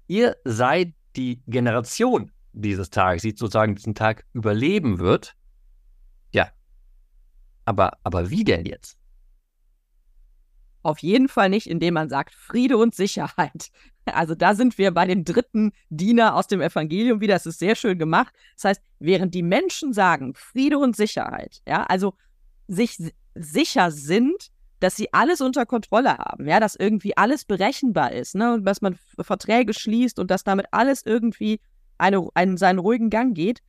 Ihr 0.07 0.35
seid 0.43 0.93
die 1.15 1.41
Generation 1.47 2.31
dieses 2.53 2.89
Tages, 2.89 3.23
die 3.23 3.31
sozusagen 3.31 3.75
diesen 3.75 3.95
Tag 3.95 4.25
überleben 4.33 4.99
wird. 4.99 5.35
Ja. 6.31 6.49
Aber, 7.65 7.97
aber 8.03 8.29
wie 8.29 8.43
denn 8.43 8.65
jetzt? 8.65 8.97
Auf 10.83 10.99
jeden 10.99 11.29
Fall 11.29 11.49
nicht, 11.49 11.67
indem 11.67 11.93
man 11.93 12.09
sagt 12.09 12.33
Friede 12.33 12.77
und 12.77 12.95
Sicherheit. 12.95 13.71
Also 14.05 14.35
da 14.35 14.53
sind 14.53 14.77
wir 14.77 14.91
bei 14.91 15.05
den 15.05 15.23
dritten 15.23 15.71
Diener 15.89 16.35
aus 16.35 16.47
dem 16.47 16.59
Evangelium 16.59 17.21
wieder. 17.21 17.35
Das 17.35 17.45
ist 17.45 17.59
sehr 17.59 17.73
schön 17.73 17.97
gemacht. 17.97 18.33
Das 18.55 18.65
heißt, 18.65 18.81
während 18.99 19.33
die 19.33 19.43
Menschen 19.43 19.93
sagen 19.93 20.33
Friede 20.35 20.77
und 20.77 20.93
Sicherheit, 20.97 21.61
ja, 21.65 21.85
also 21.85 22.13
sich 22.67 22.97
sicher 23.33 23.91
sind, 23.91 24.51
dass 24.83 24.97
sie 24.97 25.13
alles 25.13 25.39
unter 25.39 25.65
Kontrolle 25.65 26.17
haben, 26.17 26.45
ja, 26.45 26.59
dass 26.59 26.75
irgendwie 26.75 27.15
alles 27.15 27.45
berechenbar 27.45 28.11
ist, 28.11 28.35
ne, 28.35 28.53
und 28.53 28.65
dass 28.65 28.81
man 28.81 28.97
Verträge 29.19 29.73
schließt 29.73 30.19
und 30.19 30.29
dass 30.29 30.43
damit 30.43 30.65
alles 30.71 31.05
irgendwie 31.05 31.61
eine, 31.97 32.27
einen, 32.33 32.57
seinen 32.57 32.79
ruhigen 32.79 33.09
Gang 33.09 33.33
geht. 33.33 33.59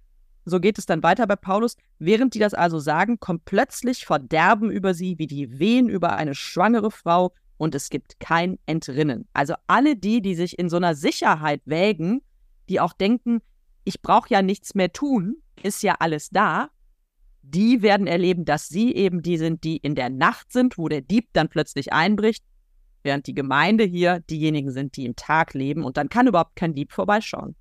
So 0.45 0.59
geht 0.59 0.77
es 0.77 0.87
dann 0.87 1.05
weiter 1.05 1.27
bei 1.27 1.37
Paulus. 1.37 1.77
Während 2.01 2.35
die 2.35 2.41
das 2.41 2.53
also 2.53 2.81
sagen, 2.81 3.21
kommt 3.21 3.45
plötzlich 3.45 4.05
Verderben 4.05 4.71
über 4.71 4.93
sie, 4.93 5.19
wie 5.19 5.29
die 5.29 5.59
Wehen 5.61 5.89
über 5.89 6.17
eine 6.17 6.35
schwangere 6.35 6.91
Frau, 6.91 7.33
und 7.57 7.77
es 7.77 7.89
gibt 7.89 8.19
kein 8.19 8.59
Entrinnen. 8.67 9.29
Also 9.33 9.55
alle 9.69 9.95
die, 9.95 10.21
die 10.21 10.35
sich 10.35 10.59
in 10.59 10.69
so 10.69 10.77
einer 10.77 10.97
Sicherheit 10.97 11.63
wägen, 11.65 12.23
die 12.69 12.81
auch 12.81 12.93
denken, 12.93 13.41
ich 13.85 14.03
brauche 14.03 14.31
ja 14.31 14.43
nichts 14.43 14.75
mehr 14.75 14.93
tun, 14.93 15.37
ist 15.63 15.85
ja 15.85 15.95
alles 16.01 16.31
da, 16.31 16.71
die 17.47 17.83
werden 17.83 18.07
erleben, 18.07 18.45
dass 18.45 18.69
sie 18.69 18.95
eben 18.95 19.23
die 19.23 19.39
sind, 19.39 19.65
die 19.65 19.77
in 19.77 19.95
der 19.95 20.11
Nacht 20.11 20.53
sind, 20.53 20.79
wo 20.79 20.89
der 20.89 21.03
Dieb 21.03 21.29
dann 21.33 21.49
plötzlich 21.49 21.93
einbricht, 21.93 22.45
während 23.03 23.27
die 23.27 23.35
Gemeinde 23.35 23.85
hier 23.85 24.21
diejenigen 24.21 24.71
sind, 24.71 24.97
die 24.97 25.05
im 25.05 25.15
Tag 25.15 25.55
leben 25.55 25.85
und 25.85 25.97
dann 25.97 26.09
kann 26.09 26.27
überhaupt 26.27 26.57
kein 26.57 26.75
Dieb 26.75 26.93
vorbeischauen. 26.93 27.55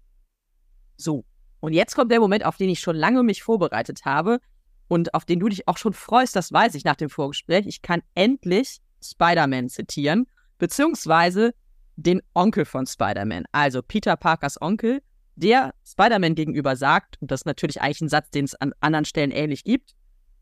So, 0.96 1.26
und 1.60 1.74
jetzt 1.74 1.96
kommt 1.96 2.12
der 2.12 2.20
Moment, 2.20 2.46
auf 2.46 2.58
den 2.58 2.70
ich 2.70 2.80
schon 2.80 2.96
lange 2.96 3.24
mich 3.24 3.44
vorbereitet 3.44 4.06
habe 4.06 4.40
und 4.88 5.14
auf 5.14 5.26
den 5.26 5.40
du 5.40 5.50
dich 5.50 5.68
auch 5.68 5.78
schon 5.78 5.94
freust, 5.94 6.36
das 6.36 6.52
weiß 6.52 6.76
ich 6.76 6.86
nach 6.86 6.96
dem 6.96 7.10
Vorgespräch. 7.10 7.68
Ich 7.68 7.82
kann 7.82 8.02
endlich 8.16 8.80
Spider-Man 9.04 9.70
zitieren, 9.70 10.28
beziehungsweise 10.58 11.54
den 11.96 12.22
Onkel 12.34 12.66
von 12.66 12.86
Spider-Man, 12.86 13.44
also 13.52 13.82
Peter 13.82 14.16
Parkers 14.16 14.62
Onkel, 14.62 15.02
der 15.36 15.74
Spider-Man 15.86 16.36
gegenüber 16.36 16.76
sagt, 16.76 17.22
und 17.22 17.32
das 17.32 17.42
ist 17.42 17.46
natürlich 17.46 17.82
eigentlich 17.82 18.02
ein 18.02 18.10
Satz, 18.10 18.30
den 18.30 18.46
es 18.46 18.56
an 18.56 18.74
anderen 18.80 19.06
Stellen 19.06 19.32
ähnlich 19.32 19.64
gibt, 19.64 19.96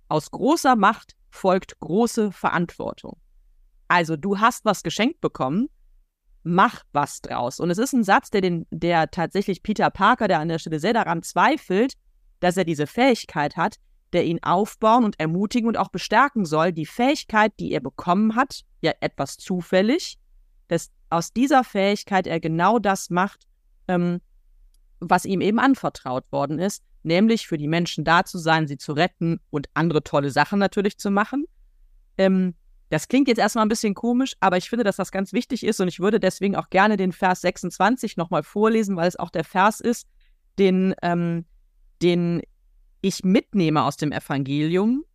aus 0.08 0.32
großer 0.32 0.76
Macht 0.76 1.16
folgt 1.30 1.80
große 1.80 2.32
Verantwortung. 2.32 3.18
Also 3.88 4.18
du 4.18 4.40
hast 4.40 4.66
was 4.66 4.84
geschenkt 4.84 5.22
bekommen, 5.22 5.70
mach 6.44 6.84
was 6.92 7.22
draus. 7.22 7.60
Und 7.60 7.70
es 7.70 7.78
ist 7.78 7.94
ein 7.94 8.04
Satz, 8.04 8.30
der, 8.30 8.42
den, 8.42 8.68
der 8.72 9.12
tatsächlich 9.12 9.64
Peter 9.64 9.90
Parker, 9.90 10.28
der 10.28 10.40
an 10.40 10.50
der 10.50 10.60
Stelle 10.60 10.80
sehr 10.80 10.94
daran 10.94 11.24
zweifelt, 11.24 11.94
dass 12.40 12.58
er 12.58 12.66
diese 12.66 12.88
Fähigkeit 12.88 13.56
hat, 13.56 13.78
der 14.14 14.26
ihn 14.26 14.44
aufbauen 14.44 15.06
und 15.06 15.20
ermutigen 15.20 15.68
und 15.68 15.78
auch 15.78 15.90
bestärken 15.90 16.46
soll, 16.46 16.74
die 16.74 16.86
Fähigkeit, 16.86 17.54
die 17.60 17.72
er 17.72 17.80
bekommen 17.80 18.36
hat, 18.36 18.62
ja 18.82 18.92
etwas 19.00 19.38
zufällig, 19.38 20.18
dass 20.68 20.92
aus 21.10 21.32
dieser 21.32 21.64
Fähigkeit 21.64 22.28
er 22.28 22.40
genau 22.40 22.80
das 22.80 23.10
macht, 23.10 23.48
ähm, 23.88 24.22
was 25.02 25.26
ihm 25.26 25.42
eben 25.42 25.60
anvertraut 25.60 26.32
worden 26.32 26.60
ist, 26.60 26.84
nämlich 27.04 27.48
für 27.48 27.58
die 27.58 27.68
Menschen 27.68 28.04
da 28.04 28.24
zu 28.24 28.38
sein, 28.38 28.68
sie 28.68 28.78
zu 28.78 28.94
retten 28.94 29.40
und 29.50 29.68
andere 29.74 30.04
tolle 30.04 30.32
Sachen 30.32 30.60
natürlich 30.60 30.98
zu 30.98 31.12
machen. 31.12 31.46
Ähm, 32.18 32.54
das 32.90 33.08
klingt 33.08 33.28
jetzt 33.28 33.40
erstmal 33.40 33.66
ein 33.66 33.70
bisschen 33.70 33.96
komisch, 33.96 34.34
aber 34.42 34.58
ich 34.58 34.70
finde, 34.70 34.84
dass 34.84 34.98
das 34.98 35.12
ganz 35.12 35.34
wichtig 35.34 35.66
ist 35.66 35.80
und 35.80 35.88
ich 35.88 36.00
würde 36.00 36.20
deswegen 36.20 36.56
auch 36.56 36.70
gerne 36.70 36.98
den 36.98 37.14
Vers 37.14 37.42
26 37.42 38.18
nochmal 38.18 38.44
vorlesen, 38.44 38.96
weil 38.96 39.08
es 39.08 39.16
auch 39.16 39.30
der 39.30 39.46
Vers 39.46 39.80
ist, 39.80 40.08
den, 40.60 40.94
ähm, 41.02 41.46
den 42.02 42.42
ich 43.02 43.24
mitnehme 43.24 43.84
aus 43.84 43.98
dem 43.98 44.12
Evangelium, 44.12 45.06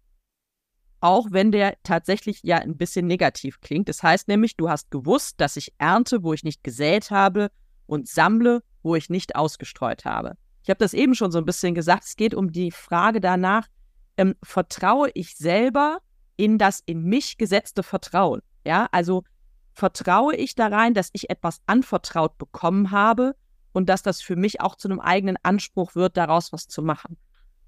auch 1.00 1.28
wenn 1.30 1.52
der 1.52 1.76
tatsächlich 1.82 2.40
ja 2.42 2.56
ein 2.56 2.76
bisschen 2.76 3.06
negativ 3.06 3.60
klingt. 3.60 3.88
Das 3.88 4.02
heißt 4.02 4.26
nämlich, 4.26 4.56
du 4.56 4.68
hast 4.70 4.90
gewusst, 4.90 5.34
dass 5.40 5.56
ich 5.56 5.74
ernte, 5.78 6.22
wo 6.22 6.32
ich 6.32 6.42
nicht 6.42 6.64
gesät 6.64 7.10
habe 7.10 7.50
und 7.86 8.08
sammle, 8.08 8.62
wo 8.86 8.94
ich 8.94 9.10
nicht 9.10 9.36
ausgestreut 9.36 10.04
habe. 10.04 10.36
Ich 10.62 10.70
habe 10.70 10.78
das 10.78 10.94
eben 10.94 11.14
schon 11.14 11.32
so 11.32 11.38
ein 11.38 11.44
bisschen 11.44 11.74
gesagt. 11.74 12.04
Es 12.04 12.16
geht 12.16 12.34
um 12.34 12.52
die 12.52 12.70
Frage 12.70 13.20
danach, 13.20 13.66
ähm, 14.16 14.34
vertraue 14.42 15.10
ich 15.14 15.36
selber 15.36 15.98
in 16.36 16.56
das 16.56 16.82
in 16.86 17.02
mich 17.02 17.36
gesetzte 17.36 17.82
Vertrauen? 17.82 18.42
Ja, 18.64 18.88
also 18.92 19.24
vertraue 19.72 20.36
ich 20.36 20.54
da 20.54 20.68
rein, 20.68 20.94
dass 20.94 21.10
ich 21.12 21.30
etwas 21.30 21.60
anvertraut 21.66 22.38
bekommen 22.38 22.90
habe 22.90 23.34
und 23.72 23.88
dass 23.88 24.02
das 24.02 24.22
für 24.22 24.36
mich 24.36 24.60
auch 24.60 24.76
zu 24.76 24.88
einem 24.88 25.00
eigenen 25.00 25.36
Anspruch 25.42 25.94
wird, 25.94 26.16
daraus 26.16 26.52
was 26.52 26.68
zu 26.68 26.82
machen. 26.82 27.16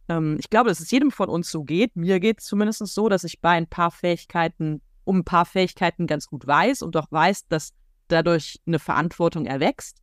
Ähm, 0.09 0.37
ich 0.39 0.51
glaube, 0.51 0.71
dass 0.71 0.81
es 0.81 0.91
jedem 0.91 1.11
von 1.11 1.29
uns 1.29 1.51
so 1.51 1.65
geht. 1.65 1.97
Mir 1.97 2.21
geht 2.21 2.41
es 2.41 2.47
zumindest 2.47 2.87
so, 2.87 3.09
dass 3.09 3.25
ich 3.25 3.41
bei 3.41 3.51
ein 3.51 3.67
paar 3.67 3.91
Fähigkeiten, 3.91 4.81
um 5.05 5.19
ein 5.19 5.25
paar 5.25 5.45
Fähigkeiten 5.45 6.07
ganz 6.07 6.29
gut 6.29 6.47
weiß 6.47 6.83
und 6.83 6.97
auch 6.97 7.11
weiß, 7.11 7.49
dass 7.49 7.75
dadurch 8.09 8.61
eine 8.67 8.79
Verantwortung 8.79 9.47
erwächst. 9.47 10.01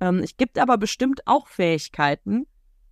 Ähm, 0.00 0.18
es 0.18 0.36
gibt 0.36 0.58
aber 0.58 0.78
bestimmt 0.78 1.26
auch 1.26 1.46
Fähigkeiten, 1.48 2.46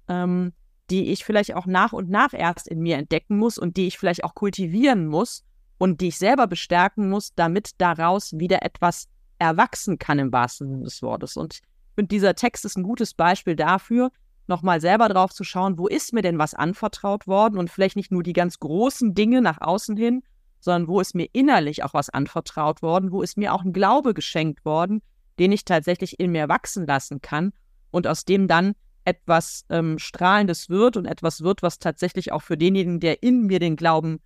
ähm, 0.08 0.52
die 0.90 1.10
ich 1.10 1.24
vielleicht 1.24 1.54
auch 1.54 1.66
nach 1.66 1.92
und 1.92 2.10
nach 2.10 2.32
erst 2.32 2.68
in 2.68 2.80
mir 2.80 2.96
entdecken 2.96 3.38
muss 3.38 3.58
und 3.58 3.76
die 3.76 3.86
ich 3.86 3.98
vielleicht 3.98 4.24
auch 4.24 4.34
kultivieren 4.34 5.06
muss 5.06 5.44
und 5.78 6.00
die 6.00 6.08
ich 6.08 6.18
selber 6.18 6.46
bestärken 6.46 7.10
muss, 7.10 7.34
damit 7.34 7.72
daraus 7.78 8.32
wieder 8.38 8.62
etwas 8.62 9.08
erwachsen 9.38 9.98
kann 9.98 10.18
im 10.18 10.32
wahrsten 10.32 10.68
Sinne 10.68 10.84
des 10.84 11.02
Wortes. 11.02 11.36
Und 11.36 11.54
ich 11.54 11.62
finde, 11.94 12.08
dieser 12.08 12.34
Text 12.34 12.64
ist 12.64 12.76
ein 12.76 12.82
gutes 12.82 13.14
Beispiel 13.14 13.56
dafür, 13.56 14.10
nochmal 14.46 14.80
selber 14.80 15.08
drauf 15.08 15.32
zu 15.32 15.44
schauen, 15.44 15.76
wo 15.78 15.88
ist 15.88 16.12
mir 16.12 16.22
denn 16.22 16.38
was 16.38 16.54
anvertraut 16.54 17.26
worden? 17.26 17.58
Und 17.58 17.70
vielleicht 17.70 17.96
nicht 17.96 18.12
nur 18.12 18.22
die 18.22 18.32
ganz 18.32 18.58
großen 18.58 19.14
Dinge 19.14 19.42
nach 19.42 19.60
außen 19.60 19.96
hin, 19.96 20.22
sondern 20.60 20.88
wo 20.88 21.00
ist 21.00 21.14
mir 21.14 21.28
innerlich 21.32 21.84
auch 21.84 21.94
was 21.94 22.10
anvertraut 22.10 22.82
worden, 22.82 23.12
wo 23.12 23.22
ist 23.22 23.36
mir 23.36 23.52
auch 23.52 23.64
ein 23.64 23.72
Glaube 23.72 24.14
geschenkt 24.14 24.64
worden, 24.64 25.02
den 25.38 25.52
ich 25.52 25.64
tatsächlich 25.64 26.18
in 26.20 26.32
mir 26.32 26.48
wachsen 26.48 26.86
lassen 26.86 27.20
kann 27.20 27.52
und 27.90 28.06
aus 28.06 28.24
dem 28.24 28.48
dann 28.48 28.74
etwas 29.04 29.64
ähm, 29.70 29.98
Strahlendes 29.98 30.68
wird 30.68 30.96
und 30.96 31.06
etwas 31.06 31.42
wird, 31.42 31.62
was 31.62 31.78
tatsächlich 31.78 32.32
auch 32.32 32.42
für 32.42 32.56
denjenigen, 32.56 33.00
der 33.00 33.22
in 33.22 33.42
mir 33.42 33.60
den 33.60 33.76
Glauben 33.76 34.20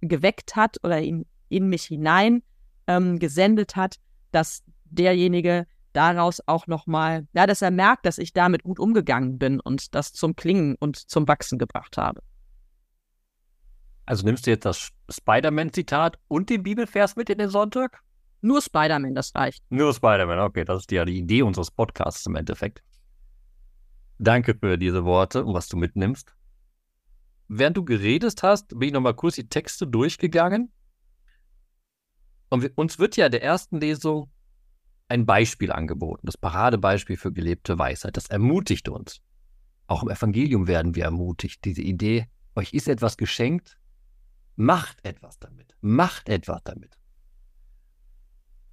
geweckt 0.00 0.56
hat 0.56 0.78
oder 0.82 1.00
in, 1.00 1.26
in 1.48 1.68
mich 1.68 1.84
hinein 1.84 2.42
ähm, 2.86 3.18
gesendet 3.18 3.76
hat, 3.76 3.96
dass 4.30 4.62
derjenige 4.84 5.66
daraus 5.92 6.40
auch 6.46 6.66
nochmal, 6.66 7.26
ja, 7.34 7.46
dass 7.46 7.62
er 7.62 7.70
merkt, 7.70 8.06
dass 8.06 8.18
ich 8.18 8.32
damit 8.32 8.62
gut 8.62 8.78
umgegangen 8.78 9.38
bin 9.38 9.60
und 9.60 9.94
das 9.94 10.12
zum 10.12 10.34
Klingen 10.34 10.76
und 10.80 10.96
zum 10.96 11.28
Wachsen 11.28 11.58
gebracht 11.58 11.98
habe. 11.98 12.22
Also 14.06 14.24
nimmst 14.24 14.46
du 14.46 14.50
jetzt 14.50 14.64
das 14.64 14.90
Spider-Man-Zitat 15.10 16.18
und 16.28 16.50
den 16.50 16.62
Bibelvers 16.62 17.16
mit 17.16 17.30
in 17.30 17.38
den 17.38 17.50
Sonntag? 17.50 18.00
Nur 18.42 18.60
Spider-Man, 18.60 19.14
das 19.14 19.34
reicht. 19.34 19.64
Nur 19.70 19.94
Spider-Man, 19.94 20.40
okay, 20.40 20.64
das 20.64 20.80
ist 20.80 20.92
ja 20.92 21.04
die 21.04 21.16
Idee 21.16 21.42
unseres 21.42 21.70
Podcasts 21.70 22.26
im 22.26 22.34
Endeffekt. 22.34 22.82
Danke 24.18 24.54
für 24.54 24.76
diese 24.76 25.04
Worte 25.04 25.44
und 25.44 25.54
was 25.54 25.68
du 25.68 25.76
mitnimmst. 25.76 26.34
Während 27.46 27.76
du 27.76 27.84
geredet 27.84 28.42
hast, 28.42 28.68
bin 28.70 28.82
ich 28.82 28.92
nochmal 28.92 29.14
kurz 29.14 29.36
die 29.36 29.48
Texte 29.48 29.86
durchgegangen. 29.86 30.72
Und 32.50 32.62
wir, 32.62 32.72
uns 32.74 32.98
wird 32.98 33.16
ja 33.16 33.28
der 33.28 33.42
ersten 33.42 33.80
Lesung 33.80 34.30
ein 35.08 35.24
Beispiel 35.24 35.70
angeboten, 35.70 36.26
das 36.26 36.36
Paradebeispiel 36.36 37.16
für 37.16 37.32
gelebte 37.32 37.78
Weisheit. 37.78 38.16
Das 38.16 38.26
ermutigt 38.26 38.88
uns. 38.88 39.20
Auch 39.86 40.02
im 40.02 40.08
Evangelium 40.08 40.66
werden 40.66 40.94
wir 40.94 41.04
ermutigt. 41.04 41.64
Diese 41.64 41.82
Idee, 41.82 42.26
euch 42.56 42.72
ist 42.72 42.88
etwas 42.88 43.16
geschenkt, 43.16 43.78
macht 44.56 45.04
etwas 45.04 45.38
damit. 45.38 45.76
Macht 45.80 46.28
etwas 46.28 46.62
damit. 46.64 46.98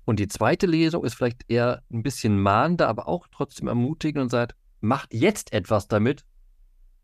Und 0.10 0.20
die 0.20 0.28
zweite 0.28 0.66
Lesung 0.66 1.06
ist 1.06 1.14
vielleicht 1.14 1.48
eher 1.52 1.84
ein 1.94 2.02
bisschen 2.02 2.42
mahnender, 2.42 2.88
aber 2.88 3.08
auch 3.08 3.28
trotzdem 3.28 3.68
ermutigend 3.68 4.24
und 4.24 4.30
sagt, 4.30 4.56
macht 4.82 5.14
jetzt 5.14 5.54
etwas 5.54 5.88
damit, 5.88 6.26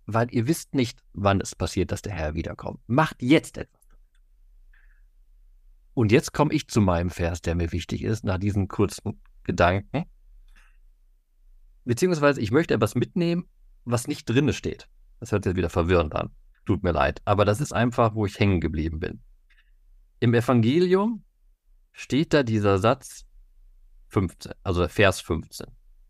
weil 0.07 0.33
ihr 0.33 0.47
wisst 0.47 0.73
nicht, 0.73 1.03
wann 1.13 1.39
es 1.39 1.53
passiert, 1.53 1.91
dass 1.91 2.01
der 2.01 2.13
Herr 2.13 2.33
wiederkommt. 2.33 2.79
Macht 2.87 3.21
jetzt 3.21 3.59
etwas. 3.59 3.79
Und 5.93 6.11
jetzt 6.11 6.33
komme 6.33 6.51
ich 6.51 6.67
zu 6.67 6.81
meinem 6.81 7.11
Vers, 7.11 7.43
der 7.43 7.53
mir 7.53 7.71
wichtig 7.71 8.01
ist, 8.03 8.23
nach 8.23 8.39
diesen 8.39 8.67
kurzen 8.67 9.21
Gedanken. 9.43 10.05
Beziehungsweise 11.83 12.41
ich 12.41 12.49
möchte 12.49 12.73
etwas 12.73 12.95
mitnehmen, 12.95 13.45
was 13.83 14.07
nicht 14.07 14.27
drinne 14.27 14.51
steht. 14.51 14.89
Das 15.19 15.31
hört 15.31 15.43
sich 15.43 15.55
wieder 15.55 15.69
verwirrend 15.69 16.15
an. 16.15 16.31
Tut 16.65 16.81
mir 16.81 16.91
leid. 16.91 17.21
Aber 17.23 17.45
das 17.45 17.61
ist 17.61 17.71
einfach, 17.71 18.15
wo 18.15 18.25
ich 18.25 18.39
hängen 18.39 18.61
geblieben 18.61 18.99
bin. 18.99 19.21
Im 20.19 20.33
Evangelium 20.33 21.21
steht 21.95 22.33
da 22.33 22.43
dieser 22.43 22.77
Satz 22.77 23.25
15, 24.09 24.51
also 24.63 24.87
Vers 24.87 25.21
15. 25.21 25.67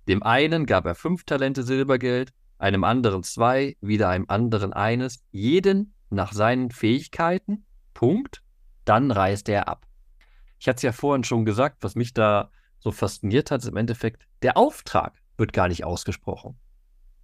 Dem 0.07 0.23
einen 0.23 0.65
gab 0.65 0.85
er 0.85 0.95
fünf 0.95 1.23
Talente 1.23 1.63
Silbergeld, 1.63 2.33
einem 2.57 2.83
anderen 2.83 3.23
zwei, 3.23 3.77
wieder 3.81 4.09
einem 4.09 4.25
anderen 4.27 4.73
eines, 4.73 5.23
jeden 5.31 5.93
nach 6.09 6.33
seinen 6.33 6.71
Fähigkeiten 6.71 7.65
Punkt, 7.93 8.41
dann 8.83 9.11
reist 9.11 9.47
er 9.47 9.67
ab. 9.67 9.85
Ich 10.59 10.67
hatte 10.67 10.77
es 10.77 10.83
ja 10.83 10.91
vorhin 10.91 11.23
schon 11.23 11.45
gesagt, 11.45 11.77
was 11.81 11.95
mich 11.95 12.13
da 12.13 12.49
so 12.79 12.91
fasziniert 12.91 13.51
hat, 13.51 13.61
ist 13.61 13.69
im 13.69 13.77
Endeffekt, 13.77 14.27
der 14.41 14.57
Auftrag 14.57 15.13
wird 15.37 15.53
gar 15.53 15.67
nicht 15.67 15.83
ausgesprochen. 15.83 16.57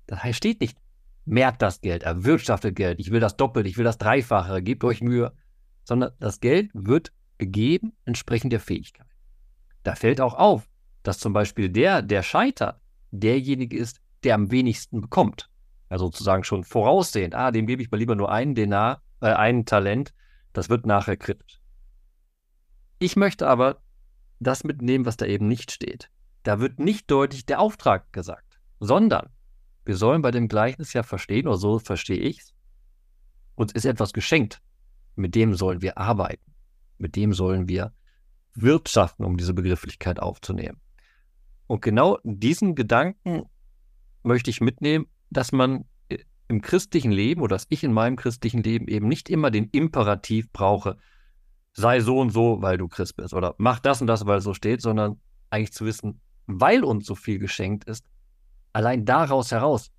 Das 0.08 0.24
heißt, 0.24 0.38
steht 0.38 0.62
nicht, 0.62 0.78
merkt 1.26 1.62
das 1.62 1.82
Geld, 1.82 2.04
erwirtschaftet 2.04 2.76
Geld, 2.76 3.00
ich 3.00 3.12
will 3.12 3.20
das 3.20 3.38
Doppelte, 3.38 3.70
ich 3.70 3.78
will 3.78 3.86
das 3.86 3.98
Dreifache, 3.98 4.62
gebt 4.62 4.84
euch 4.84 5.02
Mühe, 5.02 5.34
sondern 5.84 6.12
das 6.20 6.40
Geld 6.40 6.70
wird 6.74 7.12
gegeben 7.42 7.94
entsprechend 8.06 8.54
der 8.54 8.60
Fähigkeit. 8.60 9.08
Da 9.84 9.96
fällt 9.96 10.22
auch 10.22 10.36
auf, 10.36 10.70
dass 11.04 11.18
zum 11.18 11.34
Beispiel 11.34 11.70
der, 11.70 12.04
der 12.04 12.22
scheitert, 12.22 12.80
derjenige 13.10 13.76
ist, 13.76 14.00
der 14.24 14.36
am 14.36 14.52
wenigsten 14.52 15.02
bekommt. 15.02 15.50
Also 15.90 16.06
sozusagen 16.06 16.44
schon 16.44 16.64
voraussehend, 16.64 17.36
ah, 17.36 17.52
dem 17.52 17.66
gebe 17.66 17.82
ich 17.82 17.90
mal 17.92 17.98
lieber 17.98 18.16
nur 18.16 18.32
einen 18.32 18.54
Denar, 18.56 19.02
äh, 19.20 19.34
ein 19.34 19.66
Talent, 19.66 20.14
das 20.54 20.70
wird 20.70 20.86
nachher 20.86 21.18
kritisch. 21.18 21.60
Ich 23.00 23.16
möchte 23.16 23.48
aber 23.48 23.82
das 24.40 24.64
mitnehmen, 24.64 25.06
was 25.06 25.18
da 25.18 25.26
eben 25.26 25.48
nicht 25.48 25.72
steht. 25.72 26.12
Da 26.44 26.60
wird 26.60 26.80
nicht 26.80 27.10
deutlich 27.10 27.46
der 27.48 27.60
Auftrag 27.60 28.14
gesagt, 28.14 28.62
sondern 28.80 29.30
wir 29.84 29.96
sollen 29.96 30.22
bei 30.22 30.32
dem 30.32 30.48
Gleichnis 30.48 30.94
ja 30.94 31.02
verstehen, 31.02 31.48
oder 31.48 31.58
so 31.58 31.80
verstehe 31.80 32.20
ich 32.20 32.40
es, 32.40 32.54
uns 33.56 33.74
ist 33.74 33.86
etwas 33.86 34.14
geschenkt. 34.14 34.62
Mit 35.16 35.34
dem 35.34 35.56
sollen 35.56 35.82
wir 35.82 35.98
arbeiten. 35.98 36.51
Mit 37.02 37.16
dem 37.16 37.34
sollen 37.34 37.68
wir 37.68 37.94
wirtschaften, 38.54 39.26
um 39.26 39.38
diese 39.38 39.54
Begrifflichkeit 39.54 40.20
aufzunehmen. 40.20 40.80
Und 41.68 41.82
genau 41.82 42.20
diesen 42.24 42.76
Gedanken 42.76 43.44
möchte 44.24 44.50
ich 44.50 44.62
mitnehmen, 44.62 45.08
dass 45.30 45.52
man 45.52 45.86
im 46.48 46.62
christlichen 46.62 47.12
Leben 47.12 47.42
oder 47.42 47.56
dass 47.56 47.66
ich 47.70 47.84
in 47.84 47.94
meinem 47.94 48.18
christlichen 48.18 48.62
Leben 48.62 48.88
eben 48.88 49.08
nicht 49.08 49.30
immer 49.30 49.52
den 49.52 49.70
Imperativ 49.70 50.52
brauche, 50.52 50.98
sei 51.74 52.02
so 52.02 52.20
und 52.20 52.32
so, 52.32 52.62
weil 52.62 52.78
du 52.78 52.90
Christ 52.90 53.16
bist 53.16 53.34
oder 53.34 53.56
mach 53.58 53.80
das 53.80 54.02
und 54.02 54.08
das, 54.08 54.26
weil 54.26 54.40
es 54.40 54.44
so 54.44 54.54
steht, 54.54 54.82
sondern 54.82 55.22
eigentlich 55.50 55.72
zu 55.72 55.86
wissen, 55.86 56.20
weil 56.48 56.84
uns 56.84 57.06
so 57.06 57.16
viel 57.16 57.40
geschenkt 57.40 57.86
ist, 57.86 58.06
allein 58.74 59.06
daraus 59.06 59.52
heraus 59.52 59.92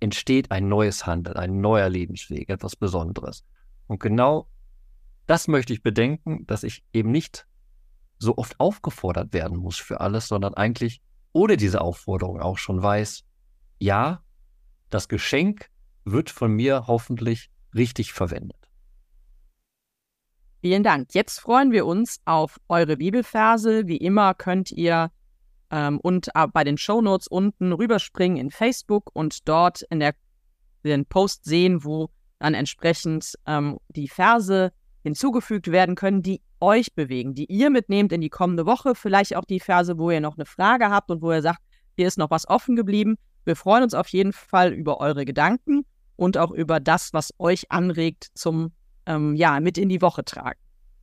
entsteht 0.00 0.50
ein 0.50 0.68
neues 0.68 1.06
Handeln, 1.06 1.36
ein 1.36 1.60
neuer 1.60 1.90
Lebensweg, 1.90 2.48
etwas 2.48 2.74
Besonderes. 2.74 3.44
Und 3.86 4.00
genau 4.00 4.48
das 5.26 5.48
möchte 5.48 5.72
ich 5.72 5.82
bedenken, 5.82 6.46
dass 6.46 6.62
ich 6.62 6.84
eben 6.92 7.10
nicht 7.10 7.46
so 8.18 8.36
oft 8.38 8.58
aufgefordert 8.60 9.32
werden 9.32 9.58
muss 9.58 9.76
für 9.76 10.00
alles, 10.00 10.28
sondern 10.28 10.54
eigentlich 10.54 11.00
ohne 11.32 11.56
diese 11.56 11.80
Aufforderung 11.80 12.40
auch 12.40 12.56
schon 12.56 12.82
weiß, 12.82 13.24
ja, 13.78 14.22
das 14.88 15.08
Geschenk 15.08 15.68
wird 16.04 16.30
von 16.30 16.52
mir 16.52 16.86
hoffentlich 16.86 17.50
richtig 17.74 18.12
verwendet. 18.12 18.70
Vielen 20.62 20.82
Dank. 20.82 21.14
Jetzt 21.14 21.40
freuen 21.40 21.72
wir 21.72 21.84
uns 21.84 22.20
auf 22.24 22.58
eure 22.68 22.96
Bibelverse. 22.96 23.86
Wie 23.86 23.98
immer 23.98 24.34
könnt 24.34 24.70
ihr 24.70 25.10
ähm, 25.70 26.00
und 26.00 26.28
äh, 26.34 26.46
bei 26.48 26.64
den 26.64 26.78
Shownotes 26.78 27.26
unten 27.28 27.72
rüberspringen 27.72 28.38
in 28.38 28.50
Facebook 28.50 29.10
und 29.12 29.48
dort 29.48 29.82
in 29.82 30.00
der 30.00 30.14
den 30.84 31.04
Post 31.04 31.44
sehen, 31.44 31.84
wo 31.84 32.10
dann 32.38 32.54
entsprechend 32.54 33.34
ähm, 33.46 33.78
die 33.88 34.08
Verse 34.08 34.72
hinzugefügt 35.06 35.70
werden 35.70 35.94
können, 35.94 36.20
die 36.20 36.42
euch 36.60 36.92
bewegen, 36.94 37.32
die 37.32 37.44
ihr 37.44 37.70
mitnehmt 37.70 38.10
in 38.12 38.20
die 38.20 38.28
kommende 38.28 38.66
Woche. 38.66 38.96
Vielleicht 38.96 39.36
auch 39.36 39.44
die 39.44 39.60
Verse, 39.60 39.96
wo 39.98 40.10
ihr 40.10 40.20
noch 40.20 40.36
eine 40.36 40.46
Frage 40.46 40.90
habt 40.90 41.12
und 41.12 41.22
wo 41.22 41.30
ihr 41.32 41.42
sagt, 41.42 41.60
hier 41.94 42.08
ist 42.08 42.18
noch 42.18 42.30
was 42.30 42.48
offen 42.48 42.74
geblieben. 42.74 43.16
Wir 43.44 43.54
freuen 43.54 43.84
uns 43.84 43.94
auf 43.94 44.08
jeden 44.08 44.32
Fall 44.32 44.72
über 44.72 44.98
eure 44.98 45.24
Gedanken 45.24 45.86
und 46.16 46.36
auch 46.36 46.50
über 46.50 46.80
das, 46.80 47.12
was 47.12 47.32
euch 47.38 47.70
anregt 47.70 48.26
zum 48.34 48.72
ähm, 49.06 49.36
ja, 49.36 49.60
mit 49.60 49.78
in 49.78 49.88
die 49.88 50.02
Woche 50.02 50.24
tragen. 50.24 50.58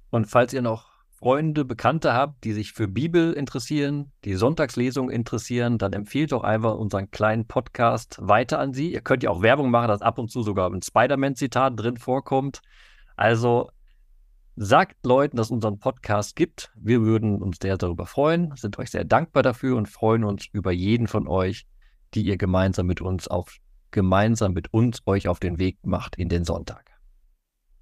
Und 0.09 0.25
falls 0.25 0.51
ihr 0.51 0.61
noch 0.61 0.91
Freunde, 1.07 1.63
Bekannte 1.63 2.13
habt, 2.13 2.43
die 2.43 2.51
sich 2.51 2.73
für 2.73 2.89
Bibel 2.89 3.31
interessieren, 3.31 4.11
die 4.25 4.33
Sonntagslesung 4.33 5.09
interessieren, 5.09 5.77
dann 5.77 5.93
empfiehlt 5.93 6.33
doch 6.33 6.43
einfach 6.43 6.75
unseren 6.75 7.09
kleinen 7.09 7.47
Podcast 7.47 8.17
weiter 8.19 8.59
an 8.59 8.73
sie. 8.73 8.91
Ihr 8.91 8.99
könnt 8.99 9.23
ja 9.23 9.29
auch 9.29 9.41
Werbung 9.41 9.71
machen, 9.71 9.87
dass 9.87 10.01
ab 10.01 10.19
und 10.19 10.29
zu 10.29 10.43
sogar 10.43 10.69
ein 10.69 10.81
Spider-Man-Zitat 10.81 11.79
drin 11.79 11.95
vorkommt. 11.95 12.59
Also 13.15 13.69
sagt 14.55 15.05
Leuten, 15.05 15.37
dass 15.37 15.47
es 15.47 15.51
unseren 15.51 15.79
Podcast 15.79 16.35
gibt. 16.35 16.71
Wir 16.75 17.01
würden 17.01 17.41
uns 17.41 17.57
sehr 17.61 17.77
darüber 17.77 18.05
freuen, 18.05 18.53
sind 18.55 18.77
euch 18.79 18.91
sehr 18.91 19.03
dankbar 19.03 19.43
dafür 19.43 19.77
und 19.77 19.87
freuen 19.87 20.23
uns 20.23 20.47
über 20.51 20.71
jeden 20.71 21.07
von 21.07 21.27
euch, 21.27 21.65
die 22.13 22.23
ihr 22.23 22.37
gemeinsam 22.37 22.85
mit 22.85 23.01
uns 23.01 23.27
auf 23.27 23.57
gemeinsam 23.91 24.53
mit 24.53 24.73
uns 24.73 25.03
euch 25.05 25.27
auf 25.27 25.39
den 25.39 25.59
Weg 25.59 25.77
macht 25.85 26.15
in 26.15 26.27
den 26.27 26.43
Sonntag. 26.43 26.89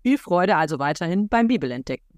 Viel 0.04 0.18
Freude 0.18 0.58
also 0.58 0.78
weiterhin 0.78 1.30
beim 1.30 1.48
Bibelentdecken. 1.48 2.11